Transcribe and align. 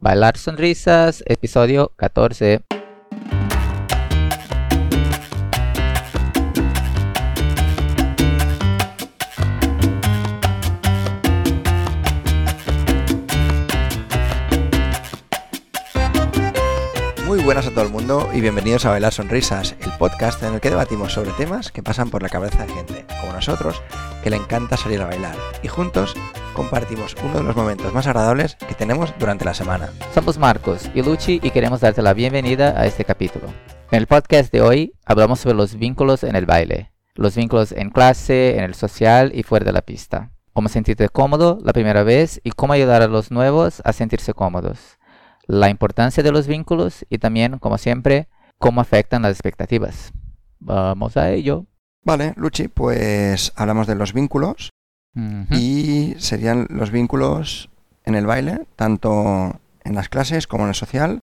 Bailar 0.00 0.38
Sonrisas, 0.38 1.22
episodio 1.26 1.92
14. 1.96 2.69
Y 18.32 18.40
bienvenidos 18.40 18.86
a 18.86 18.90
Bailar 18.90 19.12
Sonrisas, 19.12 19.76
el 19.82 19.92
podcast 19.98 20.42
en 20.42 20.54
el 20.54 20.60
que 20.60 20.70
debatimos 20.70 21.12
sobre 21.12 21.32
temas 21.32 21.70
que 21.70 21.82
pasan 21.82 22.08
por 22.08 22.22
la 22.22 22.30
cabeza 22.30 22.64
de 22.64 22.72
gente, 22.72 23.04
como 23.20 23.34
nosotros, 23.34 23.82
que 24.24 24.30
le 24.30 24.36
encanta 24.36 24.78
salir 24.78 25.02
a 25.02 25.06
bailar. 25.06 25.36
Y 25.62 25.68
juntos 25.68 26.14
compartimos 26.54 27.14
uno 27.22 27.34
de 27.34 27.42
los 27.44 27.54
momentos 27.54 27.92
más 27.92 28.06
agradables 28.06 28.56
que 28.66 28.74
tenemos 28.74 29.12
durante 29.18 29.44
la 29.44 29.52
semana. 29.52 29.90
Somos 30.14 30.38
Marcos 30.38 30.90
y 30.94 31.02
Luchi 31.02 31.40
y 31.42 31.50
queremos 31.50 31.82
darte 31.82 32.00
la 32.00 32.14
bienvenida 32.14 32.70
a 32.80 32.86
este 32.86 33.04
capítulo. 33.04 33.48
En 33.90 33.98
el 33.98 34.06
podcast 34.06 34.50
de 34.50 34.62
hoy 34.62 34.94
hablamos 35.04 35.40
sobre 35.40 35.56
los 35.56 35.76
vínculos 35.76 36.24
en 36.24 36.36
el 36.36 36.46
baile, 36.46 36.92
los 37.14 37.36
vínculos 37.36 37.70
en 37.70 37.90
clase, 37.90 38.56
en 38.56 38.64
el 38.64 38.74
social 38.74 39.30
y 39.34 39.42
fuera 39.42 39.66
de 39.66 39.72
la 39.72 39.82
pista. 39.82 40.32
Cómo 40.54 40.68
sentirte 40.68 41.10
cómodo 41.10 41.58
la 41.62 41.74
primera 41.74 42.02
vez 42.02 42.40
y 42.44 42.50
cómo 42.52 42.72
ayudar 42.72 43.02
a 43.02 43.08
los 43.08 43.30
nuevos 43.30 43.82
a 43.84 43.92
sentirse 43.92 44.32
cómodos. 44.32 44.98
La 45.50 45.68
importancia 45.68 46.22
de 46.22 46.30
los 46.30 46.46
vínculos 46.46 47.04
y 47.10 47.18
también, 47.18 47.58
como 47.58 47.76
siempre, 47.76 48.28
cómo 48.58 48.80
afectan 48.80 49.22
las 49.22 49.32
expectativas. 49.32 50.12
Vamos 50.60 51.16
a 51.16 51.32
ello. 51.32 51.66
Vale, 52.04 52.34
Luchi, 52.36 52.68
pues 52.68 53.52
hablamos 53.56 53.88
de 53.88 53.96
los 53.96 54.12
vínculos 54.12 54.70
y 55.50 56.14
serían 56.18 56.68
los 56.70 56.92
vínculos 56.92 57.68
en 58.04 58.14
el 58.14 58.26
baile, 58.26 58.68
tanto 58.76 59.60
en 59.82 59.96
las 59.96 60.08
clases 60.08 60.46
como 60.46 60.62
en 60.62 60.68
el 60.68 60.76
social, 60.76 61.18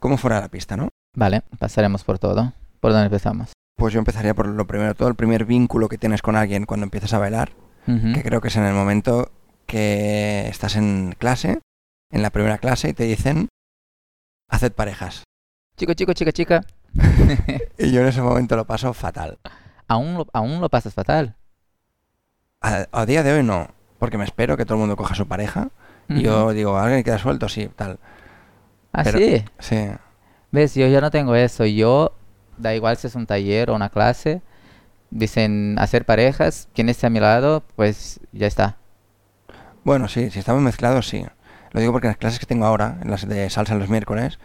como 0.00 0.18
fuera 0.18 0.36
de 0.36 0.42
la 0.42 0.50
pista, 0.50 0.76
¿no? 0.76 0.90
Vale, 1.16 1.42
pasaremos 1.58 2.04
por 2.04 2.20
todo. 2.20 2.52
¿Por 2.78 2.92
dónde 2.92 3.06
empezamos? 3.06 3.54
Pues 3.76 3.92
yo 3.92 3.98
empezaría 3.98 4.34
por 4.34 4.46
lo 4.46 4.66
primero, 4.68 4.94
todo 4.94 5.08
el 5.08 5.16
primer 5.16 5.46
vínculo 5.46 5.88
que 5.88 5.98
tienes 5.98 6.22
con 6.22 6.36
alguien 6.36 6.64
cuando 6.64 6.84
empiezas 6.84 7.12
a 7.12 7.18
bailar, 7.18 7.50
que 7.86 8.22
creo 8.22 8.40
que 8.40 8.48
es 8.48 8.56
en 8.56 8.66
el 8.66 8.74
momento 8.74 9.32
que 9.66 10.46
estás 10.46 10.76
en 10.76 11.16
clase, 11.18 11.58
en 12.12 12.22
la 12.22 12.30
primera 12.30 12.58
clase, 12.58 12.90
y 12.90 12.92
te 12.92 13.02
dicen, 13.02 13.48
haced 14.54 14.72
parejas. 14.72 15.24
Chico, 15.76 15.94
chico, 15.94 16.12
chica, 16.12 16.32
chica. 16.32 16.60
Y 17.78 17.90
yo 17.92 18.00
en 18.02 18.06
ese 18.06 18.22
momento 18.22 18.56
lo 18.56 18.64
paso 18.66 18.92
fatal. 18.94 19.38
aún, 19.88 20.14
lo, 20.14 20.26
aún 20.32 20.60
lo 20.60 20.68
pasas 20.68 20.94
fatal. 20.94 21.34
A, 22.60 22.86
a 22.92 23.06
día 23.06 23.22
de 23.22 23.32
hoy 23.32 23.42
no, 23.42 23.68
porque 23.98 24.16
me 24.16 24.24
espero 24.24 24.56
que 24.56 24.64
todo 24.64 24.74
el 24.76 24.80
mundo 24.80 24.96
coja 24.96 25.14
su 25.14 25.26
pareja. 25.26 25.70
Y 26.08 26.22
yo 26.22 26.52
digo, 26.52 26.76
¿alguien 26.78 27.02
queda 27.02 27.18
suelto? 27.18 27.48
Sí, 27.48 27.68
tal. 27.74 27.98
Ah, 28.92 29.02
pero- 29.04 29.18
sí. 29.18 29.44
Sí. 29.58 29.88
¿Ves? 30.52 30.74
Yo 30.74 30.86
ya 30.86 31.00
no 31.00 31.10
tengo 31.10 31.34
eso. 31.34 31.64
Yo, 31.64 32.14
da 32.58 32.74
igual 32.74 32.96
si 32.96 33.06
es 33.08 33.14
un 33.16 33.26
taller 33.26 33.70
o 33.70 33.74
una 33.74 33.88
clase, 33.88 34.40
dicen 35.10 35.76
hacer 35.78 36.04
parejas, 36.04 36.68
quien 36.74 36.88
esté 36.88 37.06
a 37.06 37.10
mi 37.10 37.18
lado, 37.20 37.64
pues 37.74 38.20
ya 38.32 38.46
está. 38.46 38.76
Bueno, 39.82 40.06
sí, 40.08 40.30
si 40.30 40.38
estamos 40.38 40.62
mezclados, 40.62 41.08
sí. 41.08 41.26
Lo 41.74 41.80
digo 41.80 41.92
porque 41.92 42.06
en 42.06 42.12
las 42.12 42.16
clases 42.18 42.38
que 42.38 42.46
tengo 42.46 42.64
ahora, 42.64 42.96
en 43.02 43.10
las 43.10 43.28
de 43.28 43.50
salsa 43.50 43.74
los 43.74 43.90
miércoles, 43.90 44.38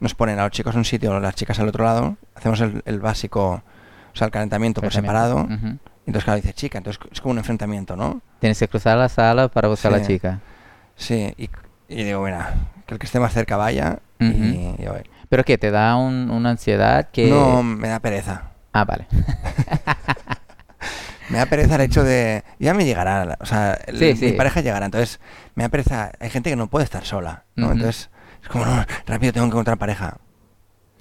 nos 0.00 0.14
ponen 0.14 0.38
a 0.38 0.44
los 0.44 0.52
chicos 0.52 0.74
en 0.74 0.78
un 0.78 0.84
sitio, 0.86 1.14
a 1.14 1.20
las 1.20 1.34
chicas 1.34 1.58
al 1.60 1.68
otro 1.68 1.84
lado, 1.84 2.16
hacemos 2.34 2.60
el, 2.62 2.82
el 2.86 3.00
básico, 3.00 3.62
o 4.14 4.16
sea, 4.16 4.26
el 4.26 4.30
calentamiento 4.30 4.80
por 4.80 4.92
separado. 4.92 5.40
Ujú. 5.44 5.76
Entonces, 6.06 6.24
claro, 6.24 6.36
dice 6.40 6.54
chica, 6.54 6.78
entonces 6.78 7.02
es 7.12 7.20
como 7.20 7.32
un 7.32 7.38
enfrentamiento, 7.38 7.96
¿no? 7.96 8.22
Tienes 8.38 8.58
que 8.58 8.68
cruzar 8.68 8.96
la 8.96 9.08
sala 9.08 9.48
para 9.48 9.68
buscar 9.68 9.92
a 9.92 9.98
la 9.98 10.06
chica. 10.06 10.40
Sí, 10.94 11.34
y, 11.36 11.50
y 11.88 12.04
digo, 12.04 12.22
mira, 12.24 12.54
que 12.86 12.94
el 12.94 13.00
que 13.00 13.06
esté 13.06 13.18
más 13.20 13.32
cerca 13.34 13.56
vaya 13.56 13.98
y, 14.20 14.28
Ujú. 14.30 14.44
y. 14.44 14.76
Pero 15.28 15.42
que 15.42 15.58
te 15.58 15.72
da 15.72 15.96
un- 15.96 16.30
una 16.30 16.50
ansiedad 16.50 17.08
que... 17.10 17.28
No, 17.28 17.64
me 17.64 17.88
da 17.88 17.98
pereza. 17.98 18.50
Ah, 18.72 18.84
vale. 18.84 19.08
Me 21.28 21.38
da 21.38 21.46
pereza 21.46 21.74
el 21.76 21.80
hecho 21.82 22.04
de... 22.04 22.44
Ya 22.58 22.72
me 22.74 22.84
llegará, 22.84 23.36
o 23.40 23.46
sea, 23.46 23.74
el- 23.86 23.98
Sí, 24.16 24.24
mi 24.26 24.32
pareja 24.32 24.60
llegará, 24.60 24.86
entonces 24.86 25.20
me 25.54 25.64
da 25.64 25.68
pereza... 25.68 26.12
Hay 26.20 26.30
gente 26.30 26.50
que 26.50 26.56
no 26.56 26.68
puede 26.68 26.84
estar 26.84 27.04
sola, 27.04 27.44
¿no? 27.56 27.66
Entonces 27.72 28.10
es 28.42 28.48
como, 28.48 28.64
no, 28.64 28.84
rápido 29.06 29.32
tengo 29.32 29.46
que 29.46 29.50
encontrar 29.52 29.76
pareja. 29.78 30.18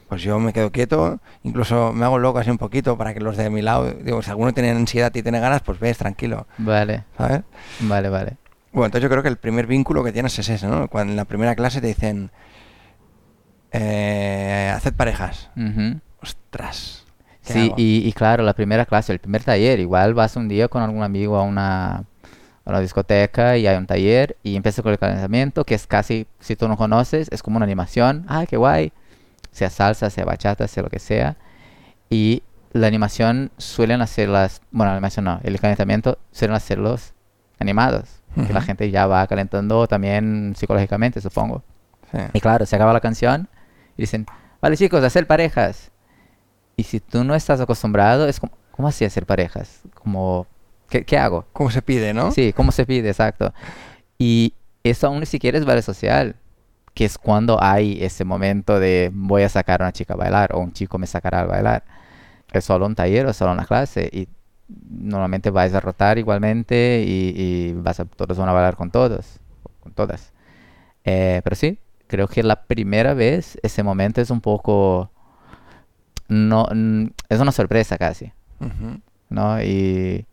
Pues 0.09 0.22
yo 0.22 0.38
me 0.40 0.53
quedo 0.53 0.72
quieto, 0.72 1.19
incluso 1.44 1.91
me 1.91 2.06
hago 2.06 2.19
loco 2.19 2.38
así 2.40 2.50
un 2.52 2.58
poquito 2.59 2.96
para 2.97 3.13
que 3.13 3.19
los 3.19 3.38
de 3.38 3.50
mi 3.50 3.62
lado, 3.63 3.91
digo, 3.91 4.22
si 4.22 4.30
alguno 4.30 4.53
tiene 4.53 4.69
ansiedad 4.69 5.12
y 5.16 5.24
tiene 5.24 5.40
ganas, 5.40 5.62
pues 5.63 5.80
ves, 5.80 5.97
tranquilo, 5.97 6.47
Vale, 6.59 7.03
¿sabes? 7.18 7.42
vale, 7.80 8.09
vale. 8.09 8.34
Bueno, 8.72 8.86
entonces 8.88 9.03
yo 9.03 9.09
creo 9.09 9.24
que 9.24 9.30
el 9.30 9.38
primer 9.38 9.66
vínculo 9.68 10.03
que 10.03 10.12
tienes 10.12 10.38
es 10.38 10.47
ese, 10.50 10.68
¿no? 10.68 10.88
Cuando 10.90 11.12
en 11.12 11.18
la 11.18 11.25
primera 11.25 11.56
clase 11.56 11.81
te 11.81 11.88
dicen, 11.88 12.30
eh, 13.72 14.72
haced 14.75 14.94
parejas. 14.94 15.50
Ostras. 16.22 17.05
¿Qué 17.45 17.53
Sí, 17.53 17.73
y, 17.78 18.07
y 18.07 18.13
claro, 18.13 18.44
la 18.44 18.53
primera 18.53 18.85
clase, 18.85 19.13
el 19.13 19.19
primer 19.19 19.44
taller, 19.44 19.79
igual 19.79 20.13
vas 20.13 20.35
un 20.35 20.47
día 20.47 20.67
con 20.67 20.81
algún 20.81 21.03
amigo 21.03 21.38
a 21.38 21.44
una, 21.44 21.95
a 22.66 22.69
una 22.69 22.79
discoteca 22.79 23.57
y 23.57 23.67
hay 23.67 23.78
un 23.78 23.85
taller 23.85 24.35
y 24.44 24.56
empieza 24.56 24.81
con 24.81 24.91
el 24.91 25.00
calentamiento, 25.00 25.63
que 25.66 25.75
es 25.75 25.88
casi, 25.88 26.28
si 26.39 26.56
tú 26.56 26.67
no 26.67 26.78
conoces, 26.78 27.28
es 27.31 27.44
como 27.44 27.57
una 27.57 27.66
animación, 27.66 28.25
¡ay, 28.28 28.47
qué 28.47 28.57
guay! 28.57 28.91
Sea 29.51 29.69
salsa, 29.69 30.09
sea 30.09 30.25
bachata, 30.25 30.67
sea 30.67 30.83
lo 30.83 30.89
que 30.89 31.00
sea. 31.00 31.38
Y 32.09 32.44
la 32.73 32.88
animación 32.88 33.51
suelen 33.57 34.01
hacerlas, 34.01 34.62
bueno, 34.72 34.91
la 34.91 34.97
animación 34.97 35.25
no, 35.25 35.39
el 35.44 35.59
calentamiento 35.59 36.17
suelen 36.31 36.56
hacerlos 36.56 37.13
animados, 37.59 38.22
que 38.47 38.51
la 38.51 38.62
gente 38.62 38.91
ya 38.91 39.07
va 39.07 39.25
calentando 39.27 39.88
también 39.88 40.53
psicológicamente, 40.57 41.22
supongo. 41.22 41.63
Sí. 42.12 42.17
Y 42.33 42.41
claro, 42.41 42.66
se 42.66 42.75
acaba 42.75 42.91
la 42.91 43.00
canción 43.00 43.47
y 43.97 44.03
dicen, 44.03 44.25
vale 44.62 44.75
chicos, 44.75 45.01
hacer 45.03 45.25
parejas. 45.25 45.91
Y 46.75 46.84
si 46.84 47.00
tú 47.00 47.24
no 47.24 47.36
estás 47.36 47.62
acostumbrado, 47.62 48.28
es 48.28 48.40
como, 48.40 48.53
¿cómo 48.72 48.88
así 48.88 49.06
hacer 49.06 49.25
parejas? 49.25 49.81
Como, 49.94 50.46
¿qué, 50.90 51.06
qué 51.06 51.18
hago? 51.18 51.46
¿Cómo 51.53 51.72
se 51.72 51.81
pide, 51.81 52.13
no? 52.13 52.31
Sí, 52.31 52.53
¿cómo 52.53 52.72
se 52.72 52.86
pide? 52.86 53.09
Exacto. 53.09 53.53
Y 54.18 54.53
eso 54.84 55.08
aún 55.08 55.19
ni 55.22 55.25
siquiera 55.25 55.58
es 55.58 55.66
baile 55.66 55.81
social, 55.81 56.36
que 56.94 57.06
es 57.06 57.18
cuando 57.18 57.62
hay 57.62 58.03
ese 58.03 58.24
momento 58.24 58.80
de 58.80 59.12
voy 59.13 59.44
a 59.44 59.50
sacar 59.50 59.81
a 59.81 59.86
una 59.86 59.91
chica 59.91 60.13
a 60.13 60.18
bailar 60.18 60.53
o 60.53 60.59
un 60.59 60.74
chico 60.74 60.97
me 60.97 61.08
sacará 61.08 61.41
a 61.41 61.46
bailar. 61.46 61.84
Es 62.53 62.66
solo 62.66 62.86
un 62.86 62.96
taller 62.96 63.25
o 63.25 63.34
solo 63.34 63.52
una 63.52 63.66
clase 63.66 64.09
y 64.12 64.28
normalmente 64.68 65.50
vais 65.50 65.74
a 65.74 65.80
rotar 65.80 66.18
igualmente 66.18 67.03
y, 67.06 67.34
y 67.36 67.74
vas 67.74 68.00
a, 68.00 68.06
todos 68.06 68.38
van 68.38 68.50
a 68.50 68.53
bailar 68.53 68.75
con 68.75 68.92
todos, 68.92 69.40
con 69.81 69.94
todas. 69.94 70.31
Eh, 71.03 71.42
pero 71.44 71.56
sí, 71.56 71.80
creo 72.07 72.28
que 72.28 72.44
la 72.44 72.63
primera 72.63 73.13
vez 73.13 73.59
ese 73.63 73.84
momento 73.84 74.22
es 74.22 74.30
un 74.30 74.42
poco... 74.42 75.12
No, 76.28 76.68
es 77.30 77.40
una 77.40 77.52
sorpresa 77.52 77.97
casi. 77.97 78.31
Ujú. 78.59 79.00
¿no? 79.30 79.62
Y 79.62 80.25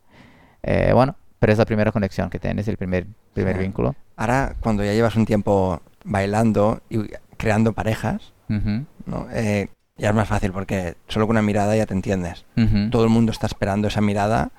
eh, 0.63 0.91
bueno, 0.93 1.15
pero 1.39 1.51
es 1.53 1.59
la 1.59 1.65
primera 1.65 1.91
conexión 1.91 2.29
que 2.29 2.39
tienes, 2.39 2.67
el 2.67 2.77
primer, 2.77 3.05
primer 3.33 3.55
Sí. 3.57 3.61
vínculo. 3.63 3.95
Ahora, 4.15 4.55
cuando 4.59 4.83
ya 4.83 4.93
llevas 4.93 5.15
un 5.15 5.25
tiempo 5.25 5.81
bailando 6.05 6.81
y 6.89 6.99
creando 7.37 7.73
parejas, 7.73 8.31
Ujú, 8.49 8.85
¿no? 9.05 9.27
Eh, 9.31 9.67
ya 9.97 10.09
es 10.09 10.15
más 10.15 10.27
fácil 10.27 10.51
porque 10.51 10.95
solo 11.07 11.27
con 11.27 11.33
una 11.35 11.41
mirada 11.41 11.75
ya 11.75 11.85
te 11.85 11.93
entiendes. 11.93 12.45
ujú. 12.55 12.89
Todo 12.91 13.03
el 13.03 13.09
mundo 13.09 13.31
está 13.31 13.47
esperando 13.47 13.87
esa 13.87 14.01
mirada, 14.01 14.51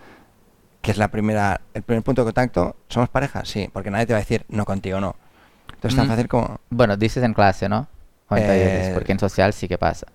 que 0.83 0.91
es 0.91 0.99
la 0.99 1.09
primera, 1.09 1.61
el 1.73 1.83
primer 1.83 2.03
punto 2.03 2.23
de 2.23 2.27
contacto. 2.27 2.77
¿Somos 2.89 3.09
pareja? 3.09 3.45
Sí, 3.45 3.71
porque 3.73 3.91
nadie 3.91 4.07
te 4.07 4.13
va 4.13 4.19
a 4.19 4.23
decir 4.23 4.45
no 4.49 4.65
contigo, 4.65 5.01
no. 5.01 5.17
Entonces 5.69 5.93
es 5.93 5.97
tan 5.97 6.07
Mm. 6.07 6.11
fácil 6.11 6.29
como, 6.29 6.61
Bueno, 6.71 6.97
dices 6.97 7.23
en 7.25 7.33
clase, 7.35 7.69
¿no? 7.69 7.87
O 8.29 8.37
en 8.37 8.47
talleres, 8.47 8.89
Eh, 8.89 8.91
porque 8.95 9.13
en 9.13 9.19
social 9.19 9.53
sí 9.53 9.69
que 9.69 9.79
pasa. 9.79 10.07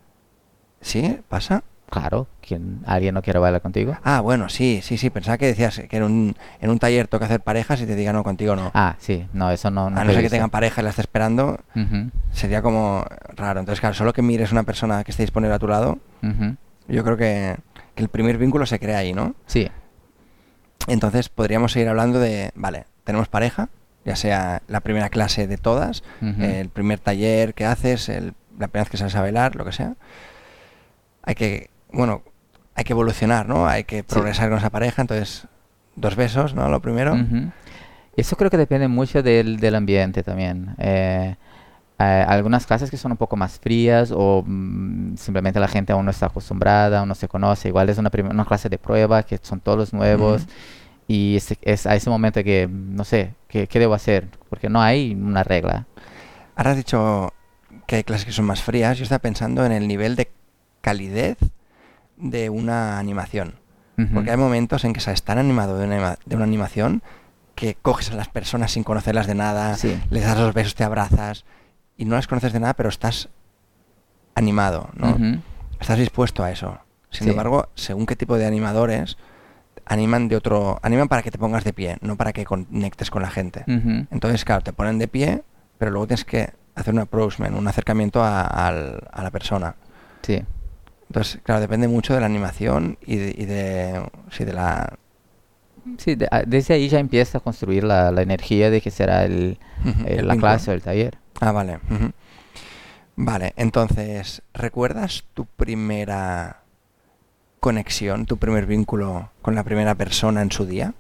¿Sí? 0.82 1.20
¿Pasa? 1.28 1.64
Claro, 1.90 2.28
quien 2.42 2.82
alguien 2.86 3.16
no 3.16 3.24
quiere 3.24 3.40
bailar 3.40 3.62
contigo. 3.62 3.98
Ah, 4.04 4.22
bueno, 4.22 4.48
sí, 4.50 4.80
sí, 4.84 4.98
sí. 5.00 5.10
Pensaba 5.10 5.40
que 5.40 5.48
decías 5.48 5.82
que 5.90 5.98
en 5.98 6.04
un, 6.04 6.36
en 6.62 6.70
un 6.70 6.78
taller 6.78 7.08
toca 7.08 7.26
hacer 7.26 7.42
parejas 7.42 7.82
y 7.82 7.88
te 7.88 7.96
digan 7.96 8.16
no 8.16 8.24
contigo, 8.24 8.56
no. 8.56 8.70
Ah, 8.76 8.96
sí, 9.00 9.28
no, 9.34 9.50
eso 9.50 9.72
no. 9.72 9.88
a 9.88 9.90
nunca 9.90 10.04
no 10.04 10.12
ser 10.14 10.22
que 10.22 10.30
tengan 10.30 10.52
pareja 10.52 10.82
y 10.82 10.84
la 10.84 10.92
esté 10.92 11.02
esperando, 11.02 11.60
sería 12.32 12.62
como 12.62 13.04
raro. 13.36 13.60
Entonces, 13.60 13.80
claro, 13.80 13.96
solo 13.96 14.14
que 14.14 14.22
mires 14.22 14.52
una 14.52 14.62
persona 14.64 15.04
que 15.04 15.10
esté 15.10 15.24
disponible 15.24 15.56
a 15.56 15.60
tu 15.60 15.68
lado, 15.68 15.98
yo 16.88 17.04
creo 17.04 17.18
que, 17.18 17.58
que 17.96 18.04
el 18.04 18.10
primer 18.10 18.38
vínculo 18.38 18.68
se 18.68 18.78
crea 18.80 19.00
ahí, 19.00 19.14
¿no? 19.14 19.34
Sí, 19.48 19.68
Entonces 20.88 21.30
podríamos 21.30 21.72
seguir 21.72 21.90
hablando 21.90 22.20
de, 22.20 22.52
vale, 22.56 22.86
tenemos 23.04 23.28
pareja, 23.28 23.70
ya 24.06 24.16
sea 24.16 24.62
la 24.68 24.80
primera 24.82 25.10
clase 25.10 25.48
de 25.48 25.58
todas, 25.58 26.04
el 26.22 26.70
primer 26.70 27.00
taller 27.00 27.54
que 27.54 27.66
haces, 27.66 28.10
el- 28.10 28.34
la 28.60 28.68
primera 28.68 28.84
vez 28.84 28.90
que 28.90 28.98
sales 28.98 29.16
a 29.16 29.22
bailar, 29.22 29.56
lo 29.56 29.66
que 29.66 29.72
sea. 29.72 29.96
Hay 31.30 31.36
que, 31.36 31.70
bueno, 31.92 32.24
hay 32.74 32.84
que 32.84 32.94
evolucionar, 32.94 33.48
¿no? 33.48 33.68
Hay 33.68 33.84
que 33.84 34.04
progresar 34.04 34.50
con 34.50 34.58
esa 34.58 34.72
pareja, 34.72 35.04
entonces, 35.04 35.46
dos 35.96 36.16
besos, 36.16 36.56
¿no? 36.56 36.70
Lo 36.70 36.82
primero. 36.82 37.16
Eso 38.18 38.36
creo 38.36 38.50
que 38.50 38.58
depende 38.58 38.88
mucho 38.88 39.22
del, 39.22 39.60
del 39.60 39.76
ambiente 39.76 40.24
también. 40.24 40.74
Eh, 40.80 41.36
eh, 42.00 42.26
algunas 42.28 42.66
clases 42.66 42.90
que 42.90 42.98
son 42.98 43.12
un 43.12 43.18
poco 43.20 43.36
más 43.36 43.60
frías 43.60 44.12
o 44.12 44.44
mm, 44.44 45.18
simplemente 45.18 45.60
la 45.60 45.68
gente 45.68 45.94
aún 45.94 46.06
no 46.06 46.10
está 46.10 46.26
acostumbrada, 46.26 47.02
aún 47.02 47.10
no 47.10 47.14
se 47.14 47.28
conoce. 47.28 47.68
Igual 47.68 47.90
es 47.90 48.00
una, 48.00 48.10
una 48.28 48.46
clase 48.46 48.68
de 48.68 48.80
prueba 48.80 49.22
que 49.22 49.38
son 49.40 49.60
todos 49.60 49.94
nuevos. 49.94 50.42
Ujú. 50.42 50.52
Y 51.08 51.36
es, 51.36 51.54
es 51.62 51.86
a 51.86 51.94
ese 51.94 52.10
momento 52.10 52.44
que, 52.44 52.68
no 52.68 53.04
sé, 53.04 53.36
¿qué, 53.48 53.68
qué 53.68 53.78
debo 53.78 53.94
hacer? 53.94 54.30
Porque 54.50 54.68
no 54.68 54.82
hay 54.82 55.14
una 55.14 55.44
regla. 55.44 55.86
Ahora 56.56 56.72
has 56.72 56.78
dicho 56.78 57.32
que 57.86 57.98
hay 57.98 58.04
clases 58.04 58.26
que 58.26 58.32
son 58.32 58.46
más 58.46 58.64
frías. 58.64 58.98
Yo 58.98 59.04
estaba 59.04 59.20
pensando 59.20 59.64
en 59.64 59.72
el 59.72 59.88
nivel 59.88 60.16
de 60.16 60.32
calidez 60.82 61.38
de 62.18 62.50
una 62.50 63.00
animación. 63.00 63.56
Porque 64.14 64.32
hay 64.32 64.38
momentos 64.38 64.86
en 64.86 64.94
que 64.94 65.00
estás 65.00 65.24
tan 65.24 65.40
animado 65.40 65.78
de 65.78 65.86
una, 65.86 66.18
de 66.26 66.36
una 66.38 66.46
animación 66.46 67.04
que 67.56 67.76
coges 67.76 68.12
a 68.12 68.16
las 68.16 68.30
personas 68.30 68.72
sin 68.72 68.86
conocerlas 68.86 69.28
de 69.28 69.36
nada, 69.36 69.76
Sí. 69.76 70.02
les 70.10 70.24
das 70.24 70.38
los 70.38 70.54
besos, 70.54 70.74
te 70.76 70.86
abrazas 70.86 71.44
y 71.98 72.06
no 72.06 72.16
las 72.16 72.26
conoces 72.26 72.54
de 72.54 72.62
nada, 72.62 72.76
pero 72.76 72.88
estás 72.88 73.28
animado, 74.36 74.90
¿no? 74.96 75.18
Estás 75.82 75.98
dispuesto 75.98 76.44
a 76.44 76.52
eso. 76.52 76.78
Sin 77.10 77.26
Sí. 77.26 77.30
embargo, 77.32 77.68
según 77.76 78.06
qué 78.06 78.16
tipo 78.16 78.38
de 78.38 78.46
animadores, 78.46 79.18
animan 79.86 80.30
de 80.30 80.36
otro, 80.38 80.80
animan 80.82 81.08
para 81.10 81.22
que 81.22 81.32
te 81.32 81.38
pongas 81.38 81.64
de 81.66 81.74
pie, 81.74 81.98
no 82.02 82.16
para 82.16 82.32
que 82.32 82.46
conectes 82.46 83.10
con 83.10 83.22
la 83.22 83.30
gente. 83.30 83.64
Entonces, 84.12 84.46
claro, 84.46 84.62
te 84.62 84.72
ponen 84.72 84.98
de 85.00 85.08
pie, 85.10 85.44
pero 85.78 85.92
luego 85.92 86.08
tienes 86.08 86.24
que 86.24 86.54
hacer 86.76 86.94
un 86.94 87.02
approachment, 87.02 87.58
un 87.58 87.68
acercamiento 87.68 88.24
a, 88.24 88.44
a 88.46 89.24
la 89.24 89.32
persona. 89.32 89.76
Sí. 90.22 90.42
Entonces, 91.10 91.40
claro, 91.44 91.60
depende 91.62 91.88
mucho 91.88 92.14
de 92.14 92.20
la 92.20 92.28
animación 92.28 92.98
y 93.06 93.18
de, 93.18 93.36
y 93.38 93.46
de, 93.46 94.10
sí, 94.32 94.46
de 94.46 94.54
la... 94.54 94.98
Sí, 95.98 96.16
de- 96.16 96.28
ah, 96.30 96.44
desde 96.46 96.76
ahí 96.76 96.88
ya 96.88 97.00
empieza 97.00 97.40
a 97.40 97.42
construir 97.42 97.84
la, 97.84 98.12
la 98.12 98.22
energía 98.22 98.70
de 98.70 98.80
que 98.80 98.92
será 98.92 99.26
el, 99.26 99.58
la 100.06 100.38
clase 100.38 100.70
o 100.72 100.74
el 100.74 100.82
taller. 100.84 101.18
Ah, 101.42 101.52
vale. 101.52 101.80
Vale, 103.16 103.54
entonces, 103.58 104.44
¿recuerdas 104.54 105.24
tu 105.34 105.46
primera 105.46 106.62
conexión, 107.60 108.26
tu 108.26 108.38
primer 108.38 108.66
vínculo 108.66 109.32
con 109.42 109.56
la 109.56 109.64
primera 109.64 109.96
persona 109.96 110.42
en 110.42 110.52
su 110.52 110.66
día? 110.66 110.94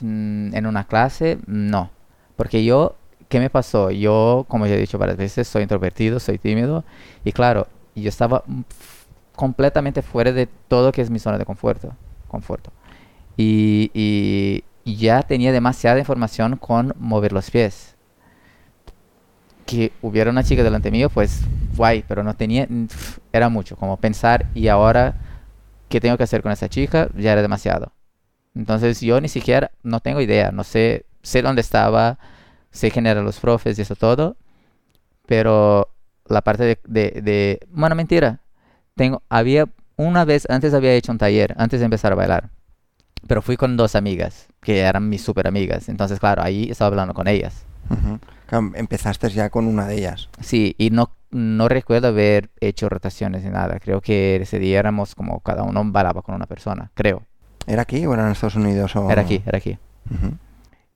Mm, 0.00 0.54
en 0.54 0.66
una 0.66 0.84
clase, 0.84 1.38
no. 1.46 1.90
Porque 2.36 2.64
yo, 2.64 2.96
¿qué 3.28 3.38
me 3.38 3.50
pasó? 3.50 3.90
Yo, 3.90 4.44
como 4.48 4.66
ya 4.66 4.74
he 4.74 4.80
dicho 4.80 4.98
varias 4.98 5.18
veces, 5.18 5.46
soy 5.46 5.62
introvertido, 5.62 6.18
soy 6.18 6.38
tímido. 6.38 6.84
Y 7.24 7.32
claro, 7.32 7.68
yo 8.02 8.08
estaba 8.08 8.44
completamente 9.34 10.02
fuera 10.02 10.32
de 10.32 10.46
todo 10.68 10.92
que 10.92 11.02
es 11.02 11.10
mi 11.10 11.18
zona 11.18 11.38
de 11.38 11.44
conforto. 11.46 11.94
conforto. 12.28 12.72
Y, 13.36 13.90
y- 13.94 14.64
y 14.84 14.96
ya 14.96 15.22
tenía 15.22 15.52
demasiada 15.52 15.98
información 16.00 16.56
con 16.56 16.94
mover 16.98 17.32
los 17.32 17.50
pies. 17.50 17.96
Que 19.66 19.92
hubiera 20.02 20.30
una 20.30 20.44
chica 20.44 20.62
delante 20.62 20.90
mío, 20.90 21.08
pues 21.08 21.40
guay, 21.74 22.04
pero 22.06 22.22
no 22.22 22.34
tenía, 22.34 22.68
era 23.32 23.48
mucho, 23.48 23.76
como 23.76 23.96
pensar, 23.96 24.46
y 24.54 24.68
ahora, 24.68 25.14
¿qué 25.88 26.00
tengo 26.00 26.16
que 26.18 26.24
hacer 26.24 26.42
con 26.42 26.52
esa 26.52 26.68
chica? 26.68 27.08
Ya 27.16 27.32
era 27.32 27.42
demasiado. 27.42 27.92
Entonces 28.54 29.00
yo 29.00 29.20
ni 29.20 29.28
siquiera, 29.28 29.72
no 29.82 30.00
tengo 30.00 30.20
idea, 30.20 30.52
no 30.52 30.64
sé, 30.64 31.06
sé 31.22 31.42
dónde 31.42 31.62
estaba, 31.62 32.18
sé 32.72 32.90
quién 32.90 33.06
eran 33.06 33.24
los 33.24 33.40
profes 33.40 33.78
y 33.78 33.82
eso 33.82 33.96
todo, 33.96 34.36
pero 35.26 35.90
la 36.26 36.42
parte 36.42 36.64
de, 36.64 36.78
de, 36.86 37.20
de- 37.22 37.60
bueno, 37.70 37.94
mentira, 37.94 38.40
tengo, 38.94 39.22
había, 39.28 39.66
una 39.96 40.24
vez, 40.24 40.46
antes 40.50 40.74
había 40.74 40.92
hecho 40.94 41.12
un 41.12 41.18
taller, 41.18 41.54
antes 41.58 41.80
de 41.80 41.84
empezar 41.86 42.12
a 42.12 42.16
bailar, 42.16 42.50
pero 43.26 43.42
fui 43.42 43.56
con 43.56 43.76
dos 43.76 43.94
amigas, 43.94 44.48
que 44.60 44.80
eran 44.80 45.08
mis 45.08 45.22
super 45.22 45.46
amigas, 45.46 45.88
entonces 45.88 46.18
claro, 46.20 46.42
ahí 46.42 46.70
estaba 46.70 46.88
hablando 46.88 47.14
con 47.14 47.28
ellas. 47.28 47.64
Empezaste 48.74 49.30
ya 49.30 49.50
con 49.50 49.66
una 49.66 49.86
de 49.86 49.96
ellas. 49.96 50.28
Sí, 50.40 50.74
y 50.78 50.90
no, 50.90 51.10
no 51.30 51.68
recuerdo 51.68 52.08
haber 52.08 52.50
hecho 52.60 52.88
rotaciones 52.88 53.42
ni 53.42 53.50
nada, 53.50 53.80
creo 53.80 54.00
que 54.00 54.36
ese 54.36 54.58
día 54.58 54.78
éramos 54.78 55.14
como 55.14 55.40
cada 55.40 55.62
uno 55.64 55.82
bailaba 55.86 56.22
con 56.22 56.34
una 56.34 56.46
persona, 56.46 56.90
creo, 56.94 57.22
¿Era 57.66 57.82
aquí 57.82 58.04
o 58.04 58.12
era 58.12 58.26
en 58.26 58.32
Estados 58.32 58.56
Unidos? 58.56 58.94
O... 58.94 59.10
era 59.10 59.22
aquí, 59.22 59.42
era 59.46 59.56
aquí. 59.58 59.78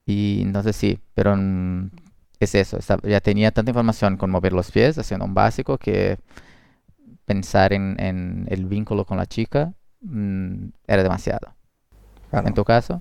Y 0.04 0.42
entonces 0.42 0.76
sí, 0.76 0.98
pero 1.14 1.36
es 2.44 2.54
eso, 2.54 2.78
ya 3.02 3.20
tenía 3.20 3.50
tanta 3.52 3.70
información 3.70 4.16
con 4.16 4.30
mover 4.30 4.52
los 4.52 4.70
pies, 4.70 4.96
haciendo 4.98 5.24
un 5.26 5.34
básico, 5.34 5.78
que 5.78 6.18
pensar 7.24 7.72
en, 7.72 7.96
en 8.00 8.46
el 8.48 8.64
vínculo 8.66 9.04
con 9.04 9.18
la 9.18 9.26
chica 9.26 9.72
mm, 10.00 10.68
era 10.86 11.02
demasiado. 11.02 11.54
Claro. 12.30 12.48
En 12.48 12.54
tu 12.54 12.64
caso, 12.64 13.00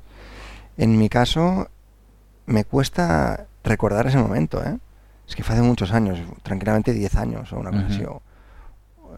En 0.77 0.97
mi 0.97 1.09
caso, 1.09 1.69
me 2.45 2.63
cuesta 2.65 3.47
recordar 3.63 4.07
ese 4.07 4.17
momento, 4.19 4.63
¿eh? 4.63 4.77
Es 5.27 5.35
que 5.35 5.43
fue 5.43 5.55
hace 5.55 5.63
muchos 5.63 5.91
años, 5.91 6.19
tranquilamente 6.43 6.93
10 6.93 7.15
años 7.15 7.51
o 7.51 7.59
una 7.59 7.71
cosa 7.71 7.83
Ujú. 7.85 7.93
así, 7.93 8.03
o, 8.05 8.21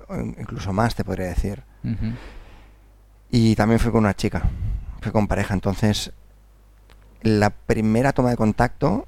o 0.08 0.16
in- 0.16 0.36
incluso 0.40 0.74
más 0.74 0.96
te 0.96 1.04
podría 1.04 1.28
decir. 1.28 1.64
Ujú, 1.84 2.14
Y 3.32 3.56
también 3.56 3.80
fui 3.80 3.92
con 3.92 4.00
una 4.00 4.16
chica, 4.16 4.44
fui 5.02 5.12
con 5.12 5.28
pareja, 5.28 5.54
entonces 5.54 6.12
la 7.22 7.50
primera 7.50 8.14
toma 8.14 8.30
de 8.32 8.38
contacto 8.38 9.08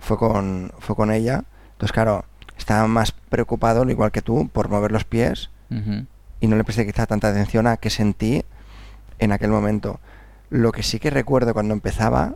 fue 0.00 0.18
con, 0.18 0.72
fue 0.78 0.96
con 0.96 1.12
ella. 1.12 1.44
Entonces, 1.72 1.92
claro, 1.92 2.24
estaba 2.58 2.86
más 2.86 3.12
preocupado, 3.12 3.82
al 3.82 3.90
igual 3.90 4.10
que 4.10 4.22
tú, 4.22 4.48
por 4.52 4.68
mover 4.68 4.92
los 4.92 5.04
pies 5.04 5.50
y 6.40 6.48
no 6.48 6.56
le 6.56 6.64
presté 6.64 6.84
quizá 6.84 7.06
tanta 7.06 7.28
atención 7.28 7.68
a 7.68 7.76
qué 7.76 7.90
sentí 7.90 8.44
en 9.20 9.30
aquel 9.32 9.50
momento. 9.50 10.00
Lo 10.48 10.72
que 10.72 10.82
sí 10.82 10.98
que 10.98 11.10
recuerdo 11.10 11.54
cuando 11.54 11.74
empezaba 11.74 12.34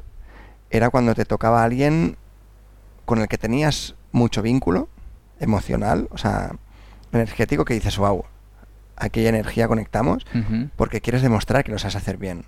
era 0.71 0.91
cuando 0.91 1.15
te 1.15 1.25
tocaba 1.25 1.63
a 1.63 1.65
alguien 1.65 2.17
con 3.05 3.21
el 3.21 3.29
que 3.29 3.39
tenías 3.39 3.97
mucho 4.13 4.41
vínculo 4.41 4.89
emocional, 5.41 6.09
o 6.13 6.19
sea, 6.19 6.53
energético, 7.13 7.65
que 7.65 7.75
dices, 7.75 7.97
wow, 7.99 8.25
aquella 8.97 9.29
energía 9.31 9.67
conectamos, 9.67 10.25
porque 10.77 11.01
quieres 11.01 11.23
demostrar 11.23 11.65
que 11.65 11.73
lo 11.73 11.79
sabes 11.79 11.97
hacer 11.97 12.17
bien. 12.17 12.45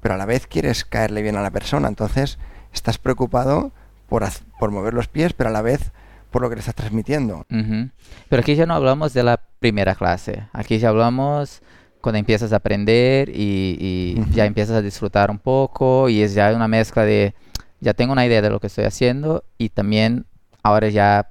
Pero 0.00 0.14
a 0.14 0.18
la 0.18 0.26
vez 0.26 0.46
quieres 0.48 0.84
caerle 0.84 1.22
bien 1.22 1.36
a 1.36 1.42
la 1.42 1.50
persona, 1.50 1.86
entonces 1.88 2.38
estás 2.72 2.98
preocupado 2.98 3.70
por, 4.12 4.24
por 4.58 4.70
mover 4.70 4.92
los 4.92 5.08
pies, 5.08 5.32
pero 5.32 5.48
a 5.48 5.52
la 5.52 5.62
vez 5.62 5.90
por 6.30 6.42
lo 6.42 6.50
que 6.50 6.56
le 6.56 6.60
estás 6.60 6.74
transmitiendo. 6.74 7.46
Ujú. 7.50 7.88
Pero 8.28 8.40
aquí 8.40 8.54
ya 8.54 8.66
no 8.66 8.74
hablamos 8.74 9.14
de 9.14 9.22
la 9.22 9.40
primera 9.58 9.94
clase. 9.94 10.48
Aquí 10.52 10.78
ya 10.78 10.90
hablamos 10.90 11.62
cuando 12.02 12.18
empiezas 12.18 12.52
a 12.52 12.56
aprender 12.56 13.30
y, 13.30 14.14
y 14.16 14.20
Ujú. 14.20 14.30
ya 14.32 14.44
empiezas 14.44 14.76
a 14.76 14.82
disfrutar 14.82 15.30
un 15.30 15.38
poco 15.38 16.10
y 16.10 16.20
es 16.20 16.34
ya 16.34 16.54
una 16.54 16.68
mezcla 16.68 17.04
de, 17.04 17.34
ya 17.80 17.94
tengo 17.94 18.12
una 18.12 18.26
idea 18.26 18.42
de 18.42 18.50
lo 18.50 18.60
que 18.60 18.66
estoy 18.66 18.84
haciendo 18.84 19.44
y 19.56 19.70
también 19.70 20.26
ahora 20.62 20.88
ya, 20.90 21.28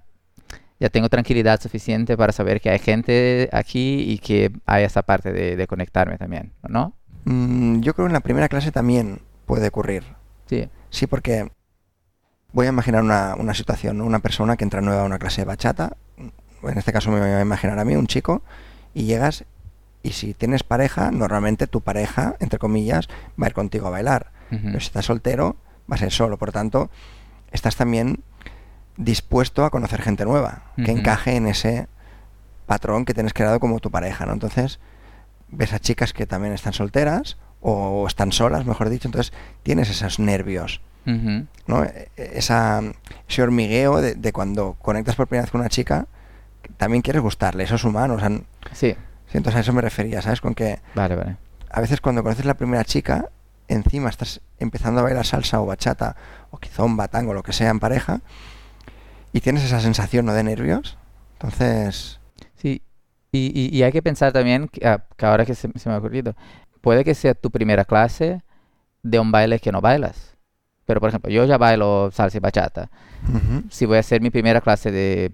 ya 0.80 0.90
tengo 0.90 1.08
tranquilidad 1.10 1.62
suficiente 1.62 2.18
para 2.18 2.32
saber 2.32 2.62
que 2.62 2.72
hay 2.72 2.80
gente 2.80 3.48
aquí 3.52 4.06
y 4.08 4.18
que 4.18 4.52
hay 4.66 4.86
esa 4.86 5.04
parte 5.04 5.32
de, 5.32 5.56
de 5.56 5.68
conectarme 5.68 6.18
también, 6.18 6.52
¿no? 6.68 6.96
Mm, 7.26 7.82
yo 7.82 7.94
creo 7.94 8.08
que 8.08 8.10
en 8.10 8.14
la 8.14 8.22
primera 8.22 8.50
clase 8.50 8.72
también 8.72 9.20
puede 9.46 9.68
ocurrir. 9.68 10.04
Sí. 10.48 10.68
Sí, 10.90 11.06
porque 11.06 11.52
voy 12.54 12.66
a 12.68 12.70
imaginar 12.70 13.04
una, 13.04 13.36
una 13.36 13.54
situación, 13.54 13.98
¿no? 13.98 14.06
una 14.06 14.20
persona 14.20 14.58
que 14.58 14.64
entra 14.64 14.82
nueva 14.82 15.02
a 15.02 15.06
una 15.06 15.20
clase 15.20 15.42
de 15.42 15.46
bachata, 15.46 15.98
en 16.18 16.78
este 16.78 16.94
caso 16.94 17.12
me 17.12 17.20
voy 17.20 17.30
a 17.30 17.42
imaginar 17.42 17.80
a 17.80 17.86
mí, 17.86 17.96
un 17.96 18.08
chico, 18.08 18.44
y 18.94 19.06
llegas 19.06 19.46
y 20.04 20.14
si 20.14 20.34
tienes 20.34 20.64
pareja, 20.64 21.12
normalmente 21.12 21.68
tu 21.68 21.82
pareja, 21.82 22.36
entre 22.40 22.60
comillas, 22.60 23.08
va 23.40 23.46
a 23.46 23.50
ir 23.50 23.54
contigo 23.54 23.88
a 23.88 23.92
bailar. 23.92 24.32
Pero 24.50 24.80
si 24.82 24.88
estás 24.88 25.06
soltero, 25.06 25.56
va 25.90 25.96
a 25.96 26.00
ser 26.00 26.12
solo. 26.12 26.38
Por 26.38 26.52
tanto, 26.52 26.90
estás 27.52 27.78
también 27.78 28.22
dispuesto 28.98 29.64
a 29.64 29.70
conocer 29.70 30.02
gente 30.02 30.26
nueva, 30.26 30.64
que 30.76 30.92
encaje 30.92 31.36
en 31.36 31.48
ese 31.48 31.88
patrón 32.66 33.06
que 33.06 33.14
tienes 33.14 33.34
creado 33.34 33.60
como 33.60 33.80
tu 33.80 33.92
pareja, 33.92 34.26
¿no? 34.26 34.34
Entonces, 34.34 34.80
ves 35.48 35.72
a 35.72 35.80
chicas 35.80 36.12
que 36.12 36.26
también 36.26 36.54
están 36.54 36.74
solteras 36.74 37.38
o 37.62 38.06
están 38.08 38.32
solas, 38.32 38.66
mejor 38.66 38.90
dicho, 38.90 39.08
entonces 39.08 39.34
tienes 39.64 39.90
esos 39.90 40.20
nervios. 40.20 40.82
¿no? 41.06 41.84
E- 41.84 42.10
e- 42.16 42.32
Esa, 42.36 42.82
ese 43.28 43.42
hormigueo 43.42 44.02
de, 44.02 44.14
de 44.16 44.32
cuando 44.34 44.74
conectas 44.82 45.16
por 45.16 45.28
primera 45.28 45.44
vez 45.46 45.52
con 45.52 45.62
una 45.62 45.70
chica, 45.70 46.06
también 46.78 47.02
quieres 47.02 47.22
gustarle, 47.22 47.64
eso 47.64 47.76
es 47.76 47.84
humano, 47.84 48.16
o 48.16 48.20
sea, 48.20 48.28
n- 48.28 48.44
Sí, 48.74 48.96
entonces 49.34 49.58
a 49.58 49.60
eso 49.62 49.74
me 49.74 49.82
refería, 49.82 50.22
¿sabes? 50.22 50.42
Con 50.42 50.54
que 50.54 50.80
vale, 50.94 51.16
vale. 51.16 51.38
a 51.72 51.82
veces 51.82 52.02
cuando 52.02 52.22
conoces 52.24 52.46
la 52.46 52.54
primera 52.54 52.84
chica, 52.84 53.30
encima 53.68 54.10
estás 54.10 54.42
empezando 54.60 55.00
a 55.00 55.04
bailar 55.04 55.26
salsa 55.26 55.60
o 55.62 55.66
bachata 55.66 56.16
o 56.52 56.58
quizomba, 56.58 57.08
tango, 57.08 57.34
lo 57.34 57.42
que 57.44 57.54
sea 57.54 57.70
en 57.70 57.80
pareja, 57.80 58.22
y 59.34 59.42
tienes 59.42 59.64
esa 59.64 59.80
sensación 59.80 60.26
¿no? 60.26 60.34
de 60.34 60.44
nervios, 60.44 60.98
entonces... 61.34 62.20
Sí, 62.58 62.82
y, 63.32 63.52
y- 63.60 63.76
y 63.76 63.84
hay 63.84 63.92
que 63.92 64.02
pensar 64.04 64.34
también, 64.34 64.68
que, 64.68 64.86
ah, 64.88 65.04
que 65.18 65.26
ahora 65.26 65.46
que 65.46 65.56
se, 65.56 65.68
se 65.80 65.90
me 65.90 65.96
ha 65.96 65.98
ocurrido, 65.98 66.36
puede 66.82 67.04
que 67.04 67.16
sea 67.16 67.34
tu 67.34 67.52
primera 67.52 67.86
clase 67.86 68.42
de 69.04 69.20
un 69.20 69.32
baile 69.32 69.60
que 69.60 69.72
no 69.72 69.82
bailas. 69.82 70.38
Pero, 70.86 71.00
por 71.00 71.10
ejemplo, 71.10 71.32
yo 71.32 71.46
ya 71.46 71.58
bailo 71.58 72.10
salsa 72.12 72.38
y 72.38 72.42
bachata. 72.42 72.90
ujú, 73.28 73.64
Si 73.70 73.86
voy 73.86 73.98
a 73.98 74.02
hacer 74.02 74.22
mi 74.22 74.30
primera 74.30 74.62
clase 74.62 74.92
de 74.92 75.32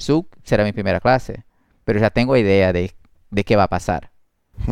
zouk, 0.00 0.28
será 0.42 0.64
mi 0.64 0.72
primera 0.72 1.00
clase. 1.00 1.44
Pero 1.84 2.00
ya 2.00 2.10
tengo 2.10 2.36
idea 2.36 2.72
de, 2.72 2.92
de 3.30 3.44
qué 3.44 3.56
va 3.56 3.64
a 3.64 3.68
pasar. 3.68 4.10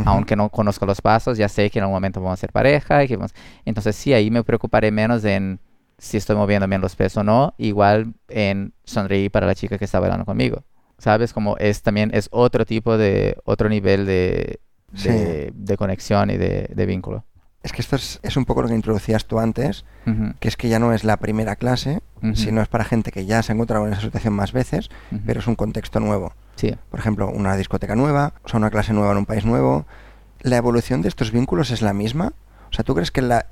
Aunque 0.06 0.34
no 0.34 0.48
conozco 0.48 0.86
los 0.86 1.00
pasos, 1.02 1.36
ya 1.38 1.48
sé 1.48 1.68
que 1.70 1.78
en 1.78 1.82
algún 1.84 1.96
momento 1.96 2.20
vamos 2.20 2.38
a 2.38 2.40
ser 2.40 2.52
pareja. 2.52 3.04
Y 3.04 3.08
que 3.08 3.16
vamos- 3.16 3.34
Entonces, 3.64 3.94
sí, 3.94 4.12
ahí 4.14 4.30
me 4.30 4.42
preocuparé 4.42 4.90
menos 4.90 5.24
en 5.24 5.60
si 5.98 6.16
estoy 6.16 6.36
moviendo 6.36 6.66
bien 6.66 6.80
los 6.80 6.96
pies 6.96 7.16
o 7.16 7.22
no. 7.22 7.54
Igual 7.58 8.14
en 8.28 8.72
sonreír 8.84 9.30
para 9.30 9.46
la 9.46 9.54
chica 9.54 9.78
que 9.78 9.84
está 9.84 10.00
bailando 10.00 10.24
conmigo. 10.24 10.64
¿Sabes? 10.98 11.32
Como 11.32 11.56
es 11.58 11.82
también, 11.82 12.10
es 12.14 12.28
otro 12.32 12.64
tipo 12.64 12.96
de, 12.96 13.36
otro 13.44 13.68
nivel 13.68 14.06
de, 14.06 14.60
Sí. 14.94 15.08
de, 15.08 15.76
conexión 15.76 16.30
y 16.30 16.36
de, 16.36 16.70
de 16.74 16.86
vínculo. 16.86 17.24
Es 17.62 17.72
que 17.72 17.80
esto 17.80 17.96
es, 17.96 18.20
es 18.22 18.36
un 18.36 18.44
poco 18.44 18.60
lo 18.62 18.68
que 18.68 18.74
introducías 18.74 19.24
tú 19.26 19.38
antes, 19.40 19.84
que 20.38 20.48
es 20.48 20.56
que 20.56 20.68
ya 20.68 20.78
no 20.78 20.92
es 20.92 21.02
la 21.02 21.16
primera 21.16 21.56
clase, 21.56 22.02
Ujú. 22.22 22.36
si 22.36 22.52
no 22.52 22.60
es 22.60 22.68
para 22.68 22.84
gente 22.84 23.10
que 23.10 23.24
ya 23.24 23.42
se 23.42 23.52
ha 23.52 23.54
encontrado 23.54 23.86
en 23.86 23.92
esa 23.94 24.02
situación 24.02 24.34
más 24.34 24.52
veces, 24.52 24.90
pero 25.24 25.40
es 25.40 25.46
un 25.46 25.54
contexto 25.56 25.98
nuevo. 25.98 26.34
Sí. 26.56 26.76
Por 26.90 27.00
ejemplo, 27.00 27.28
una 27.30 27.56
discoteca 27.56 27.96
nueva, 27.96 28.34
o 28.44 28.48
sea, 28.48 28.58
una 28.58 28.70
clase 28.70 28.92
nueva 28.92 29.12
en 29.12 29.18
un 29.18 29.26
país 29.26 29.46
nuevo. 29.46 29.86
¿La 30.42 30.58
evolución 30.58 31.00
de 31.00 31.08
estos 31.08 31.30
vínculos 31.32 31.70
es 31.70 31.80
la 31.80 31.94
misma? 31.94 32.34
O 32.70 32.74
sea, 32.74 32.84
¿tú 32.84 32.94
crees 32.94 33.10
que 33.10 33.22
la... 33.22 33.46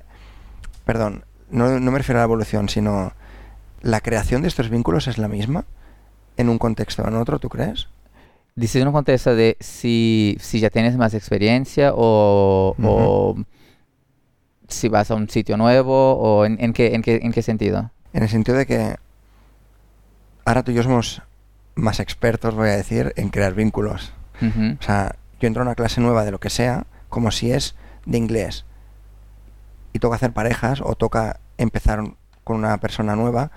Perdón, 0.85 1.25
no, 1.49 1.79
no 1.79 1.91
me 1.91 1.97
refiero 1.97 2.19
a 2.19 2.21
la 2.21 2.25
evolución, 2.25 2.69
sino 2.69 3.13
la 3.81 3.99
creación 3.99 4.43
de 4.43 4.47
estos 4.47 4.69
vínculos 4.69 5.07
es 5.07 5.17
la 5.17 5.27
misma 5.27 5.65
en 6.37 6.49
un 6.49 6.59
contexto 6.59 7.01
o 7.03 7.07
en 7.07 7.15
otro, 7.15 7.39
¿tú 7.39 7.49
crees? 7.49 7.87
Un 8.55 8.91
contexto 8.91 9.35
de 9.35 9.57
si, 9.59 10.37
si 10.39 10.59
ya 10.59 10.69
tienes 10.69 10.95
más 10.95 11.13
experiencia 11.13 11.91
o, 11.95 12.75
o 12.83 13.35
si 14.67 14.89
vas 14.89 15.09
a 15.11 15.15
un 15.15 15.29
sitio 15.29 15.57
nuevo 15.57 16.13
o 16.13 16.45
en, 16.45 16.57
en 16.59 16.73
qué, 16.73 16.93
en, 16.93 17.01
qué, 17.01 17.19
en 17.23 17.31
qué 17.31 17.41
sentido. 17.41 17.91
En 18.13 18.23
el 18.23 18.29
sentido 18.29 18.57
de 18.57 18.65
que 18.65 18.95
ahora 20.45 20.63
tú 20.63 20.71
y 20.71 20.75
yo 20.75 20.83
somos 20.83 21.21
más 21.75 21.99
expertos, 21.99 22.53
voy 22.53 22.69
a 22.69 22.77
decir, 22.77 23.13
en 23.15 23.29
crear 23.29 23.53
vínculos. 23.55 24.13
O 24.41 24.83
sea, 24.83 25.15
yo 25.39 25.47
entro 25.47 25.63
a 25.63 25.65
una 25.65 25.75
clase 25.75 26.01
nueva 26.01 26.25
de 26.25 26.31
lo 26.31 26.39
que 26.39 26.49
sea, 26.49 26.85
como 27.09 27.31
si 27.31 27.51
es 27.51 27.75
de 28.05 28.17
inglés, 28.17 28.65
y 29.93 29.99
toca 29.99 30.15
hacer 30.15 30.33
parejas 30.33 30.81
o 30.81 30.95
toca 30.95 31.39
empezar 31.57 32.03
con 32.43 32.57
una 32.57 32.77
persona 32.77 33.15
nueva, 33.15 33.51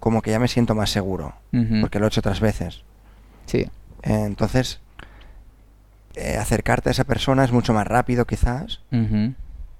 como 0.00 0.20
que 0.20 0.32
ya 0.32 0.40
me 0.40 0.48
siento 0.48 0.74
más 0.74 0.90
seguro, 0.90 1.34
porque 1.80 1.98
lo 2.00 2.06
he 2.06 2.08
hecho 2.08 2.20
otras 2.20 2.40
veces. 2.40 2.82
Sí. 3.46 3.66
Entonces, 4.02 4.80
eh, 6.14 6.36
acercarte 6.36 6.90
a 6.90 6.92
esa 6.92 7.04
persona 7.04 7.44
es 7.44 7.52
mucho 7.52 7.72
más 7.72 7.86
rápido 7.86 8.26
quizás 8.26 8.80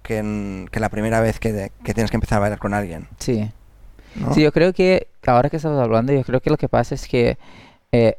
que, 0.02 0.18
en- 0.18 0.68
que 0.70 0.80
la 0.80 0.88
primera 0.88 1.20
vez 1.20 1.38
que, 1.38 1.70
que 1.84 1.94
tienes 1.94 2.10
que 2.10 2.16
empezar 2.16 2.38
a 2.38 2.40
bailar 2.40 2.58
con 2.58 2.74
alguien. 2.74 3.08
Sí. 3.18 3.50
¿no? 4.16 4.32
Sí, 4.34 4.42
yo 4.42 4.52
creo 4.52 4.72
que 4.72 5.08
ahora 5.26 5.48
que 5.50 5.56
estamos 5.56 5.80
hablando, 5.82 6.12
yo 6.12 6.22
creo 6.24 6.40
que 6.40 6.50
lo 6.50 6.56
que 6.56 6.68
pasa 6.68 6.94
es 6.94 7.06
que 7.06 7.38
eh, 7.92 8.18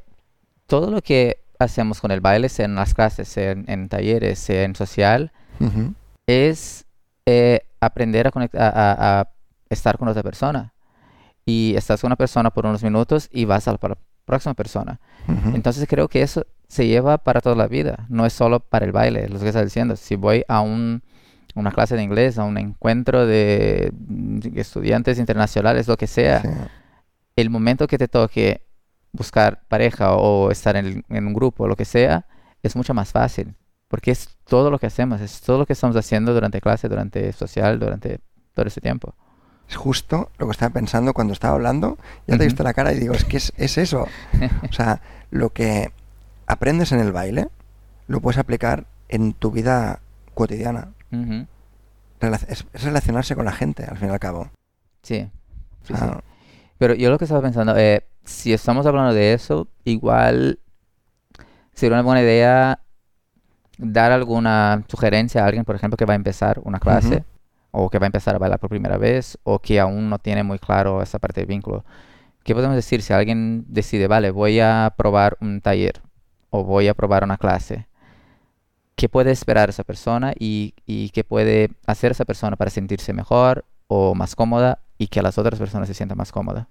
todo 0.68 0.92
lo 0.92 1.02
que 1.02 1.40
hacemos 1.60 2.02
con 2.02 2.12
el 2.12 2.20
baile, 2.22 2.50
sea 2.50 2.66
en 2.66 2.76
las 2.76 2.94
clases, 2.94 3.28
sea 3.28 3.52
en, 3.52 3.66
en 3.68 3.90
talleres, 3.90 4.40
sea 4.40 4.64
en 4.64 4.76
social, 4.76 5.32
es 6.28 6.86
eh, 7.26 7.62
aprender 7.80 8.28
a, 8.28 8.32
conect- 8.32 8.58
a, 8.58 8.68
a- 8.70 9.22
a 9.22 9.28
estar 9.70 9.98
con 9.98 10.08
otra 10.08 10.24
persona. 10.24 10.74
Y 11.46 11.74
estás 11.76 12.00
con 12.02 12.08
una 12.10 12.16
persona 12.16 12.50
por 12.52 12.66
unos 12.66 12.84
minutos 12.84 13.28
y 13.32 13.46
vas 13.46 13.68
a 13.68 13.72
la 13.74 13.78
próxima 14.26 14.54
persona. 14.54 15.00
Entonces 15.54 15.86
creo 15.88 16.08
que 16.08 16.22
eso 16.22 16.46
se 16.68 16.88
lleva 16.88 17.18
para 17.18 17.40
toda 17.42 17.56
la 17.56 17.68
vida, 17.68 18.06
no 18.10 18.26
es 18.26 18.34
solo 18.34 18.60
para 18.60 18.86
el 18.86 18.92
baile, 18.92 19.28
lo 19.30 19.40
que 19.40 19.48
estás 19.48 19.64
diciendo. 19.66 19.96
Si 19.96 20.16
voy 20.16 20.44
a 20.48 20.62
un, 20.62 21.04
una 21.56 21.72
clase 21.72 21.96
de 21.96 22.04
inglés, 22.04 22.38
a 22.38 22.44
un 22.44 22.58
encuentro 22.58 23.26
de 23.26 23.92
estudiantes 24.56 25.20
internacionales, 25.20 25.88
lo 25.88 25.98
que 25.98 26.08
sea, 26.08 26.42
Sí. 26.42 26.50
el 27.36 27.50
momento 27.50 27.88
que 27.88 27.98
te 27.98 28.08
toque 28.08 28.62
buscar 29.12 29.62
pareja 29.68 30.16
o 30.16 30.50
estar 30.52 30.76
en, 30.76 31.04
en 31.10 31.28
un 31.28 31.34
grupo, 31.34 31.68
lo 31.68 31.76
que 31.76 31.86
sea, 31.86 32.26
es 32.64 32.76
mucho 32.76 32.94
más 32.94 33.12
fácil. 33.12 33.54
Porque 33.88 34.10
es 34.12 34.30
todo 34.46 34.72
lo 34.72 34.80
que 34.80 34.88
hacemos, 34.88 35.22
es 35.22 35.42
todo 35.42 35.60
lo 35.60 35.66
que 35.68 35.74
estamos 35.74 35.96
haciendo 35.96 36.34
durante 36.34 36.60
clase, 36.62 36.90
durante 36.90 37.32
social, 37.34 37.80
durante 37.80 38.20
todo 38.56 38.66
ese 38.66 38.82
tiempo. 38.82 39.14
Es 39.70 39.76
justo 39.76 40.30
lo 40.38 40.48
que 40.48 40.52
estaba 40.52 40.74
pensando 40.74 41.14
cuando 41.14 41.34
estaba 41.34 41.56
hablando. 41.56 41.98
Ya 42.28 42.38
te 42.38 42.44
he 42.44 42.48
visto 42.48 42.64
la 42.64 42.74
cara 42.74 42.94
y 42.94 43.00
digo, 43.00 43.14
es 43.14 43.26
que 43.26 43.38
es, 43.38 43.54
es 43.58 43.78
eso. 43.78 44.08
O 44.70 44.74
sea, 44.74 45.02
lo 45.32 45.50
que 45.50 45.92
aprendes 46.46 46.92
en 46.92 47.00
el 47.00 47.12
baile 47.12 47.48
lo 48.08 48.20
puedes 48.20 48.38
aplicar 48.38 48.86
en 49.10 49.34
tu 49.34 49.52
vida 49.52 50.00
cotidiana. 50.34 50.90
Es, 52.20 52.66
es 52.74 52.84
relacionarse 52.84 53.36
con 53.36 53.46
la 53.46 53.52
gente, 53.52 53.84
al 53.84 53.98
fin 53.98 54.10
y 54.10 54.12
al 54.12 54.20
cabo. 54.20 54.50
Sí. 55.02 55.30
Pero 56.78 56.96
yo 56.96 57.10
lo 57.10 57.18
que 57.18 57.26
estaba 57.26 57.42
pensando, 57.42 57.76
eh, 57.78 58.06
si 58.24 58.54
estamos 58.54 58.86
hablando 58.86 59.14
de 59.14 59.34
eso, 59.34 59.68
igual 59.84 60.60
sería 61.74 61.96
una 61.96 62.04
buena 62.04 62.22
idea 62.22 62.80
dar 63.78 64.12
alguna 64.12 64.84
sugerencia 64.88 65.44
a 65.44 65.48
alguien, 65.48 65.66
por 65.66 65.76
ejemplo, 65.76 65.98
que 65.98 66.06
va 66.06 66.14
a 66.14 66.16
empezar 66.16 66.60
una 66.64 66.80
clase 66.80 67.24
o 67.74 67.90
que 67.90 67.98
va 67.98 68.06
a 68.06 68.08
empezar 68.08 68.36
a 68.36 68.38
bailar 68.38 68.60
por 68.60 68.70
primera 68.70 68.98
vez 68.98 69.38
o 69.44 69.60
que 69.60 69.80
aún 69.80 70.10
no 70.10 70.20
tiene 70.20 70.44
muy 70.44 70.60
claro 70.60 71.02
esa 71.02 71.18
parte 71.18 71.42
del 71.42 71.48
vínculo. 71.48 71.84
¿Qué 72.44 72.54
podemos 72.54 72.76
decir 72.76 73.02
si 73.02 73.14
alguien 73.14 73.66
decide, 73.68 74.08
vale, 74.08 74.30
voy 74.30 74.60
a 74.60 74.94
probar 74.96 75.38
un 75.42 75.60
taller 75.60 76.02
o 76.52 76.64
voy 76.64 76.88
a 76.88 76.94
probar 76.94 77.24
una 77.24 77.38
clase? 77.38 77.88
¿Qué 78.96 79.10
puede 79.10 79.32
esperar 79.32 79.70
esa 79.70 79.84
persona 79.84 80.34
y, 80.38 80.76
y 80.86 81.10
qué 81.10 81.24
puede 81.24 81.72
hacer 81.88 82.12
esa 82.12 82.26
persona 82.26 82.56
para 82.56 82.70
sentirse 82.70 83.12
mejor 83.12 83.66
o 83.88 84.14
más 84.14 84.36
cómoda 84.36 84.80
y 85.00 85.08
que 85.08 85.24
las 85.24 85.40
otras 85.40 85.58
personas 85.58 85.88
se 85.88 85.96
sientan 85.96 86.18
más 86.18 86.32
cómodas? 86.32 86.68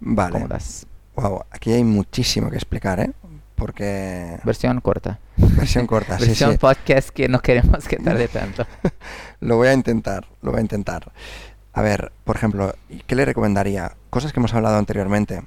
vale. 0.00 0.32
cómodas. 0.32 0.86
Wow, 1.16 1.44
aquí 1.50 1.72
hay 1.72 1.84
muchísimo 1.84 2.50
que 2.50 2.56
explicar, 2.56 3.00
¿eh? 3.00 3.12
Porque... 3.54 4.38
Versión 4.44 4.80
corta. 4.80 5.20
Versión 5.36 5.86
corta, 5.86 6.18
sí, 6.18 6.26
Versión 6.26 6.52
sí. 6.52 6.58
podcast 6.58 7.10
que 7.10 7.28
no 7.28 7.40
queremos 7.40 7.86
que 7.86 7.96
tarde 7.96 8.28
tanto. 8.28 8.66
Lo 9.40 9.56
voy 9.56 9.68
a 9.68 9.72
intentar, 9.74 10.26
lo 10.40 10.52
voy 10.52 10.58
a 10.58 10.62
intentar. 10.62 11.12
A 11.72 11.82
ver, 11.82 12.12
por 12.24 12.36
ejemplo, 12.36 12.74
¿qué 13.06 13.14
le 13.14 13.24
recomendaría? 13.24 13.92
Cosas 14.08 14.32
que 14.32 14.40
hemos 14.40 14.54
hablado 14.54 14.78
anteriormente. 14.78 15.42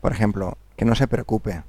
Por 0.00 0.12
ejemplo, 0.12 0.58
que 0.76 0.84
no 0.84 0.94
se 0.94 1.08
preocupe 1.08 1.62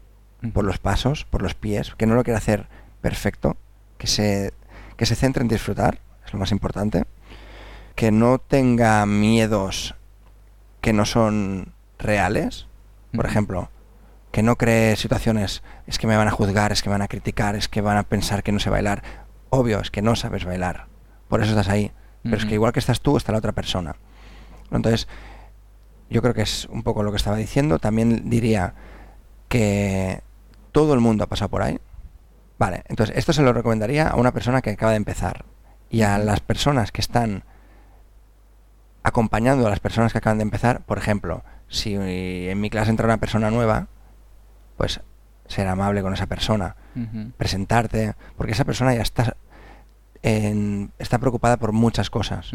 por 0.53 0.65
los 0.65 0.77
pasos, 0.77 1.25
por 1.25 1.41
los 1.41 1.55
pies, 1.55 1.95
que 1.95 2.05
no 2.05 2.15
lo 2.15 2.23
quiera 2.23 2.37
hacer 2.37 2.67
perfecto, 3.01 3.57
que 3.97 4.07
se, 4.07 4.53
que 4.97 5.05
se 5.05 5.15
centre 5.15 5.41
en 5.41 5.47
disfrutar, 5.47 5.99
es 6.25 6.33
lo 6.33 6.39
más 6.39 6.51
importante, 6.51 7.05
que 7.95 8.11
no 8.11 8.39
tenga 8.39 9.05
miedos 9.05 9.95
que 10.81 10.93
no 10.93 11.05
son 11.05 11.73
reales, 11.97 12.67
por 13.15 13.25
ejemplo, 13.25 13.69
que 14.33 14.41
no 14.41 14.57
cree 14.57 14.95
situaciones, 14.95 15.61
es 15.85 15.99
que 15.99 16.07
me 16.07 16.17
van 16.17 16.27
a 16.27 16.31
juzgar, 16.31 16.71
es 16.71 16.81
que 16.81 16.89
me 16.89 16.95
van 16.95 17.03
a 17.03 17.07
criticar, 17.07 17.55
es 17.55 17.69
que 17.69 17.81
van 17.81 17.97
a 17.97 18.03
pensar 18.03 18.41
que 18.41 18.51
no 18.51 18.59
sé 18.59 18.71
bailar. 18.71 19.03
Obvio, 19.51 19.79
es 19.79 19.91
que 19.91 20.01
no 20.01 20.15
sabes 20.15 20.43
bailar, 20.43 20.87
por 21.27 21.41
eso 21.41 21.51
estás 21.51 21.69
ahí, 21.69 21.91
pero 22.23 22.37
es 22.37 22.45
que 22.45 22.55
igual 22.55 22.73
que 22.73 22.79
estás 22.79 23.01
tú, 23.01 23.15
está 23.15 23.31
la 23.31 23.37
otra 23.37 23.51
persona. 23.51 23.95
Entonces, 24.71 25.07
yo 26.09 26.23
creo 26.23 26.33
que 26.33 26.41
es 26.41 26.65
un 26.65 26.81
poco 26.81 27.03
lo 27.03 27.11
que 27.11 27.17
estaba 27.17 27.37
diciendo. 27.37 27.77
También 27.77 28.29
diría 28.29 28.73
que 29.49 30.23
todo 30.71 30.95
el 30.95 30.99
mundo 30.99 31.25
ha 31.25 31.27
pasado 31.27 31.49
por 31.49 31.61
ahí. 31.61 31.79
Vale, 32.57 32.83
entonces 32.87 33.15
esto 33.15 33.33
se 33.33 33.43
lo 33.43 33.53
recomendaría 33.53 34.07
a 34.07 34.15
una 34.15 34.31
persona 34.31 34.63
que 34.63 34.71
acaba 34.71 34.93
de 34.93 34.97
empezar. 34.97 35.45
Y 35.91 36.01
a 36.01 36.17
las 36.17 36.39
personas 36.39 36.91
que 36.91 37.01
están 37.01 37.43
acompañando 39.03 39.67
a 39.67 39.69
las 39.69 39.79
personas 39.79 40.11
que 40.11 40.17
acaban 40.17 40.39
de 40.39 40.43
empezar, 40.43 40.81
por 40.85 40.97
ejemplo, 40.97 41.43
si 41.67 41.93
en 41.95 42.59
mi 42.59 42.71
clase 42.71 42.89
entra 42.89 43.05
una 43.05 43.17
persona 43.17 43.51
nueva, 43.51 43.89
pues 44.77 45.01
ser 45.47 45.67
amable 45.67 46.01
con 46.01 46.13
esa 46.13 46.25
persona, 46.27 46.75
presentarte, 47.37 48.13
porque 48.37 48.53
esa 48.53 48.65
persona 48.65 48.93
ya 48.95 49.01
está, 49.01 49.35
en- 50.21 50.91
está 50.99 51.17
preocupada 51.19 51.57
por 51.57 51.71
muchas 51.71 52.09
cosas 52.09 52.51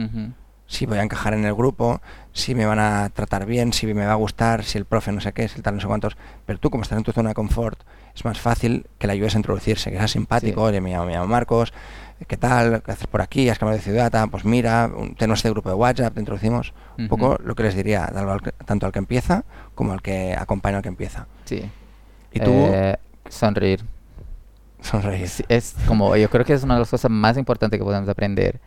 si 0.70 0.84
voy 0.84 0.98
a 0.98 1.02
encajar 1.02 1.32
en 1.32 1.46
el 1.46 1.54
grupo, 1.54 2.02
si 2.34 2.54
me 2.54 2.66
van 2.66 2.78
a 2.78 3.08
tratar 3.08 3.46
bien, 3.46 3.72
si 3.72 3.86
me 3.86 4.04
va 4.04 4.12
a 4.12 4.16
gustar, 4.16 4.64
si 4.64 4.76
el 4.76 4.84
profe 4.84 5.12
no 5.12 5.20
sé 5.22 5.32
qué, 5.32 5.48
si 5.48 5.56
el 5.56 5.62
tal 5.62 5.76
no 5.76 5.80
sé 5.80 5.86
cuántos. 5.86 6.18
Pero 6.44 6.58
tú, 6.58 6.68
como 6.68 6.82
estás 6.82 6.98
en 6.98 7.04
tu 7.04 7.12
zona 7.12 7.30
de 7.30 7.34
confort, 7.34 7.80
es 8.14 8.22
más 8.26 8.38
fácil 8.38 8.84
que 8.98 9.06
le 9.06 9.14
ayudes 9.14 9.34
a 9.34 9.38
introducirse, 9.38 9.90
que 9.90 9.96
sea 9.96 10.08
simpático, 10.08 10.60
Sí. 10.60 10.66
oye, 10.68 10.82
me 10.82 10.90
llamo, 10.90 11.06
me 11.06 11.12
llamo 11.14 11.26
Marcos, 11.26 11.72
¿qué 12.26 12.36
tal? 12.36 12.82
¿Qué 12.82 12.92
haces 12.92 13.06
por 13.06 13.22
aquí? 13.22 13.48
¿Has 13.48 13.58
cambiado 13.58 13.78
de 13.78 13.82
ciudad? 13.82 14.14
Ah, 14.14 14.26
pues 14.26 14.44
mira, 14.44 14.90
tenemos 15.16 15.38
este 15.38 15.48
grupo 15.48 15.70
de 15.70 15.74
WhatsApp, 15.74 16.12
te 16.12 16.20
introducimos. 16.20 16.74
Un 16.98 17.08
poco 17.08 17.38
lo 17.42 17.54
que 17.54 17.62
les 17.62 17.74
diría, 17.74 18.06
tanto 18.66 18.84
al 18.84 18.92
que 18.92 18.98
empieza 18.98 19.44
como 19.74 19.94
al 19.94 20.02
que 20.02 20.36
acompaña 20.38 20.76
al 20.76 20.82
que 20.82 20.90
empieza. 20.90 21.28
Sí. 21.46 21.70
Y 22.32 22.40
tú, 22.40 22.52
Eh, 22.72 22.96
sonreír. 23.28 23.84
sonreír. 24.80 25.28
Es 25.48 25.74
como, 25.86 26.16
yo 26.16 26.30
creo 26.30 26.44
que 26.44 26.52
es 26.54 26.62
una 26.62 26.74
de 26.74 26.80
las 26.80 26.90
cosas 26.90 27.10
más 27.10 27.36
importantes 27.36 27.78
que 27.78 27.84
podemos 27.84 28.08
aprender 28.08 28.60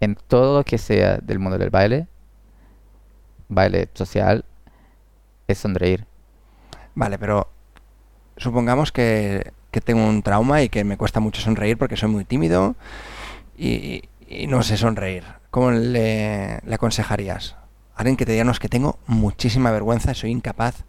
en 0.00 0.16
todo 0.28 0.58
lo 0.58 0.64
que 0.64 0.78
sea 0.78 1.18
del 1.18 1.38
mundo 1.38 1.58
del 1.58 1.70
baile, 1.70 2.08
baile 3.48 3.88
social, 3.94 4.44
es 5.48 5.58
sonreír. 5.58 6.06
Vale, 6.94 7.18
pero 7.18 7.48
supongamos 8.36 8.92
que, 8.92 9.52
que 9.70 9.80
tengo 9.80 10.04
un 10.06 10.22
trauma 10.22 10.62
y 10.62 10.68
que 10.68 10.84
me 10.84 10.96
cuesta 10.96 11.20
mucho 11.20 11.40
sonreír 11.40 11.78
porque 11.78 11.96
soy 11.96 12.08
muy 12.10 12.24
tímido 12.24 12.76
y, 13.56 14.04
y 14.28 14.46
no 14.46 14.62
sé 14.62 14.76
sonreír. 14.76 15.24
¿Cómo 15.50 15.70
le, 15.70 16.60
le 16.64 16.74
aconsejarías? 16.74 17.56
Alguien 17.96 18.16
que 18.16 18.26
te 18.26 18.32
diga, 18.32 18.44
no, 18.44 18.52
es 18.52 18.58
que 18.58 18.68
tengo 18.68 18.98
muchísima 19.06 19.70
vergüenza 19.70 20.12
y 20.12 20.14
soy 20.16 20.30
incapaz 20.30 20.84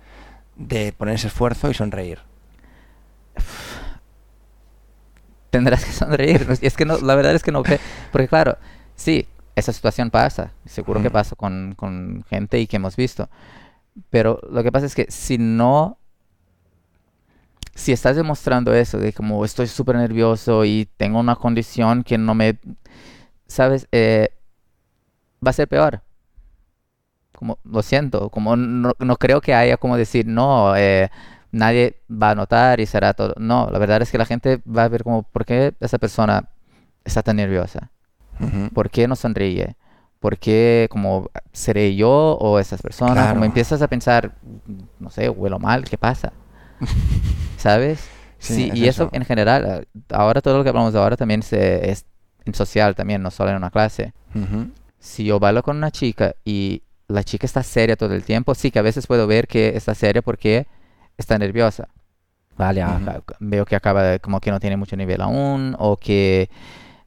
de 0.55 0.93
poner 0.93 1.15
ese 1.15 1.27
esfuerzo 1.27 1.69
y 1.69 1.73
sonreír. 1.73 2.19
Tendrás 5.49 5.85
que 5.85 5.91
sonreír. 5.91 6.45
Y 6.61 6.65
es 6.67 6.75
que 6.75 6.85
no, 6.85 6.97
la 6.97 7.15
verdad 7.15 7.35
es 7.35 7.43
que 7.43 7.51
no 7.51 7.63
ve- 7.63 7.79
Porque 8.11 8.27
claro, 8.27 8.57
sí, 8.95 9.27
esa 9.55 9.71
situación 9.71 10.09
pasa. 10.11 10.51
Seguro 10.65 11.01
que 11.01 11.11
pasa 11.11 11.35
con, 11.35 11.73
con 11.77 12.23
gente 12.29 12.59
y 12.59 12.67
que 12.67 12.75
hemos 12.77 12.95
visto. 12.95 13.29
Pero 14.09 14.39
lo 14.51 14.63
que 14.63 14.71
pasa 14.71 14.85
es 14.85 14.95
que 14.95 15.07
si 15.09 15.37
no... 15.37 15.97
Si 17.73 17.91
estás 17.91 18.15
demostrando 18.15 18.73
eso, 18.73 18.97
de 18.99 19.11
como 19.11 19.43
estoy 19.43 19.67
súper 19.67 19.97
nervioso 19.97 20.63
y 20.63 20.87
tengo 20.97 21.19
una 21.19 21.35
condición 21.35 22.03
que 22.03 22.17
no 22.17 22.33
me... 22.33 22.57
¿Sabes? 23.47 23.87
Eh, 23.91 24.29
va 25.45 25.51
a 25.51 25.53
ser 25.53 25.67
peor. 25.67 26.01
Como, 27.35 27.59
lo 27.63 27.81
siento, 27.81 28.29
como 28.29 28.55
no, 28.55 28.93
no 28.99 29.15
creo 29.17 29.41
que 29.41 29.53
haya 29.53 29.77
como 29.77 29.97
decir, 29.97 30.25
no, 30.25 30.75
eh, 30.75 31.09
nadie 31.51 32.01
va 32.11 32.31
a 32.31 32.35
notar 32.35 32.79
y 32.79 32.85
será 32.85 33.13
todo. 33.13 33.33
No, 33.37 33.69
la 33.71 33.79
verdad 33.79 34.01
es 34.01 34.11
que 34.11 34.17
la 34.17 34.25
gente 34.25 34.61
va 34.65 34.83
a 34.83 34.87
ver 34.89 35.03
como, 35.03 35.23
¿por 35.23 35.45
qué 35.45 35.73
esa 35.79 35.97
persona 35.97 36.49
está 37.03 37.23
tan 37.23 37.37
nerviosa? 37.37 37.91
Ujú. 38.39 38.69
¿Por 38.73 38.89
qué 38.89 39.07
no 39.07 39.15
sonríe? 39.15 39.75
¿Por 40.19 40.37
qué 40.37 40.87
como 40.89 41.29
seré 41.53 41.95
yo 41.95 42.37
o 42.39 42.59
esas 42.59 42.81
personas? 42.81 43.15
Claro. 43.15 43.33
Como 43.33 43.45
empiezas 43.45 43.81
a 43.81 43.87
pensar, 43.87 44.35
no 44.99 45.09
sé, 45.09 45.29
huelo 45.29 45.59
mal, 45.59 45.85
¿qué 45.85 45.97
pasa? 45.97 46.33
¿Sabes? 47.57 48.09
Sí, 48.37 48.69
es 48.71 48.75
y 48.75 48.87
eso, 48.87 49.03
eso. 49.03 49.09
en 49.13 49.25
general, 49.25 49.87
ahora 50.09 50.41
todo 50.41 50.57
lo 50.57 50.63
que 50.63 50.69
hablamos 50.69 50.93
de 50.93 50.99
ahora 50.99 51.15
también 51.15 51.41
se, 51.41 51.89
es 51.89 52.05
en 52.45 52.53
social 52.53 52.95
también, 52.95 53.21
no 53.21 53.31
solo 53.31 53.51
en 53.51 53.57
una 53.57 53.71
clase. 53.71 54.13
Ujú. 54.33 54.71
Si 54.99 55.25
yo 55.25 55.39
bailo 55.39 55.63
con 55.63 55.77
una 55.77 55.91
chica 55.91 56.35
y 56.43 56.83
la 57.07 57.23
chica 57.23 57.45
está 57.45 57.63
seria 57.63 57.95
todo 57.95 58.13
el 58.13 58.23
tiempo, 58.23 58.55
sí 58.55 58.71
que 58.71 58.79
a 58.79 58.81
veces 58.81 59.07
puedo 59.07 59.27
ver 59.27 59.47
que 59.47 59.75
está 59.75 59.93
seria 59.95 60.21
porque 60.21 60.67
está 61.17 61.37
nerviosa. 61.37 61.87
Vale, 62.57 62.83
Ujú. 62.85 63.09
acá- 63.09 63.35
veo 63.39 63.65
que 63.65 63.75
acaba 63.75 64.01
de, 64.03 64.19
como 64.19 64.39
que 64.39 64.49
no 64.51 64.59
tiene 64.59 64.77
mucho 64.77 64.95
nivel 64.95 65.21
aún 65.21 65.75
o 65.77 65.97
que 65.97 66.49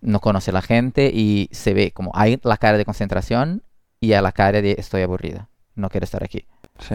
no 0.00 0.20
conoce 0.20 0.52
la 0.52 0.62
gente 0.62 1.10
y 1.12 1.48
se 1.52 1.74
ve 1.74 1.90
como 1.92 2.12
hay 2.14 2.38
la 2.44 2.56
cara 2.58 2.78
de 2.78 2.84
concentración 2.84 3.62
y 4.00 4.12
a 4.12 4.22
la 4.22 4.32
cara 4.32 4.60
de 4.62 4.76
estoy 4.78 5.02
aburrida, 5.02 5.48
no 5.74 5.88
quiero 5.88 6.04
estar 6.04 6.22
aquí. 6.22 6.44
Sí. 6.78 6.94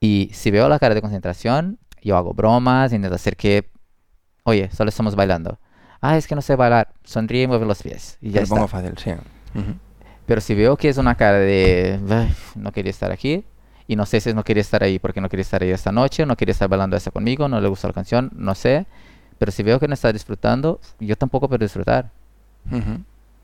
Y 0.00 0.30
si 0.32 0.50
veo 0.50 0.68
la 0.68 0.78
cara 0.78 0.94
de 0.94 1.02
concentración, 1.02 1.78
yo 2.02 2.16
hago 2.16 2.32
bromas, 2.32 2.92
intento 2.92 3.16
hacer 3.16 3.36
que, 3.36 3.68
oye, 4.44 4.70
solo 4.70 4.88
estamos 4.88 5.16
bailando. 5.16 5.58
Ah, 6.00 6.16
es 6.16 6.26
que 6.26 6.34
no 6.34 6.42
sé 6.42 6.54
bailar, 6.56 6.92
sonríe 7.04 7.42
y 7.42 7.46
mueve 7.46 7.66
los 7.66 7.82
pies 7.82 8.16
y 8.20 8.30
ya 8.30 8.42
está. 8.42 8.54
pongo 8.54 8.68
fácil, 8.68 8.96
sí. 8.96 9.10
Ujú. 9.10 9.74
Pero 10.26 10.40
si 10.40 10.54
veo 10.54 10.76
que 10.76 10.88
es 10.88 10.98
una 10.98 11.14
cara 11.14 11.38
de 11.38 12.00
"Ay, 12.10 12.34
no 12.56 12.72
quería 12.72 12.90
estar 12.90 13.12
aquí 13.12 13.44
y 13.86 13.96
no 13.96 14.04
sé 14.06 14.20
si 14.20 14.34
no 14.34 14.42
quería 14.42 14.60
estar 14.60 14.82
ahí 14.82 14.98
porque 14.98 15.20
no 15.20 15.28
quería 15.28 15.42
estar 15.42 15.62
ahí 15.62 15.70
esta 15.70 15.92
noche, 15.92 16.26
no 16.26 16.36
quería 16.36 16.52
estar 16.52 16.68
bailando 16.68 16.96
esa 16.96 17.10
conmigo, 17.10 17.48
no 17.48 17.60
le 17.60 17.68
gusta 17.68 17.88
la 17.88 17.94
canción, 17.94 18.30
no 18.34 18.54
sé. 18.54 18.86
Pero 19.38 19.52
si 19.52 19.62
veo 19.62 19.78
que 19.78 19.86
no 19.86 19.94
está 19.94 20.12
disfrutando, 20.12 20.80
yo 20.98 21.16
tampoco 21.16 21.48
puedo 21.48 21.64
disfrutar. 21.64 22.10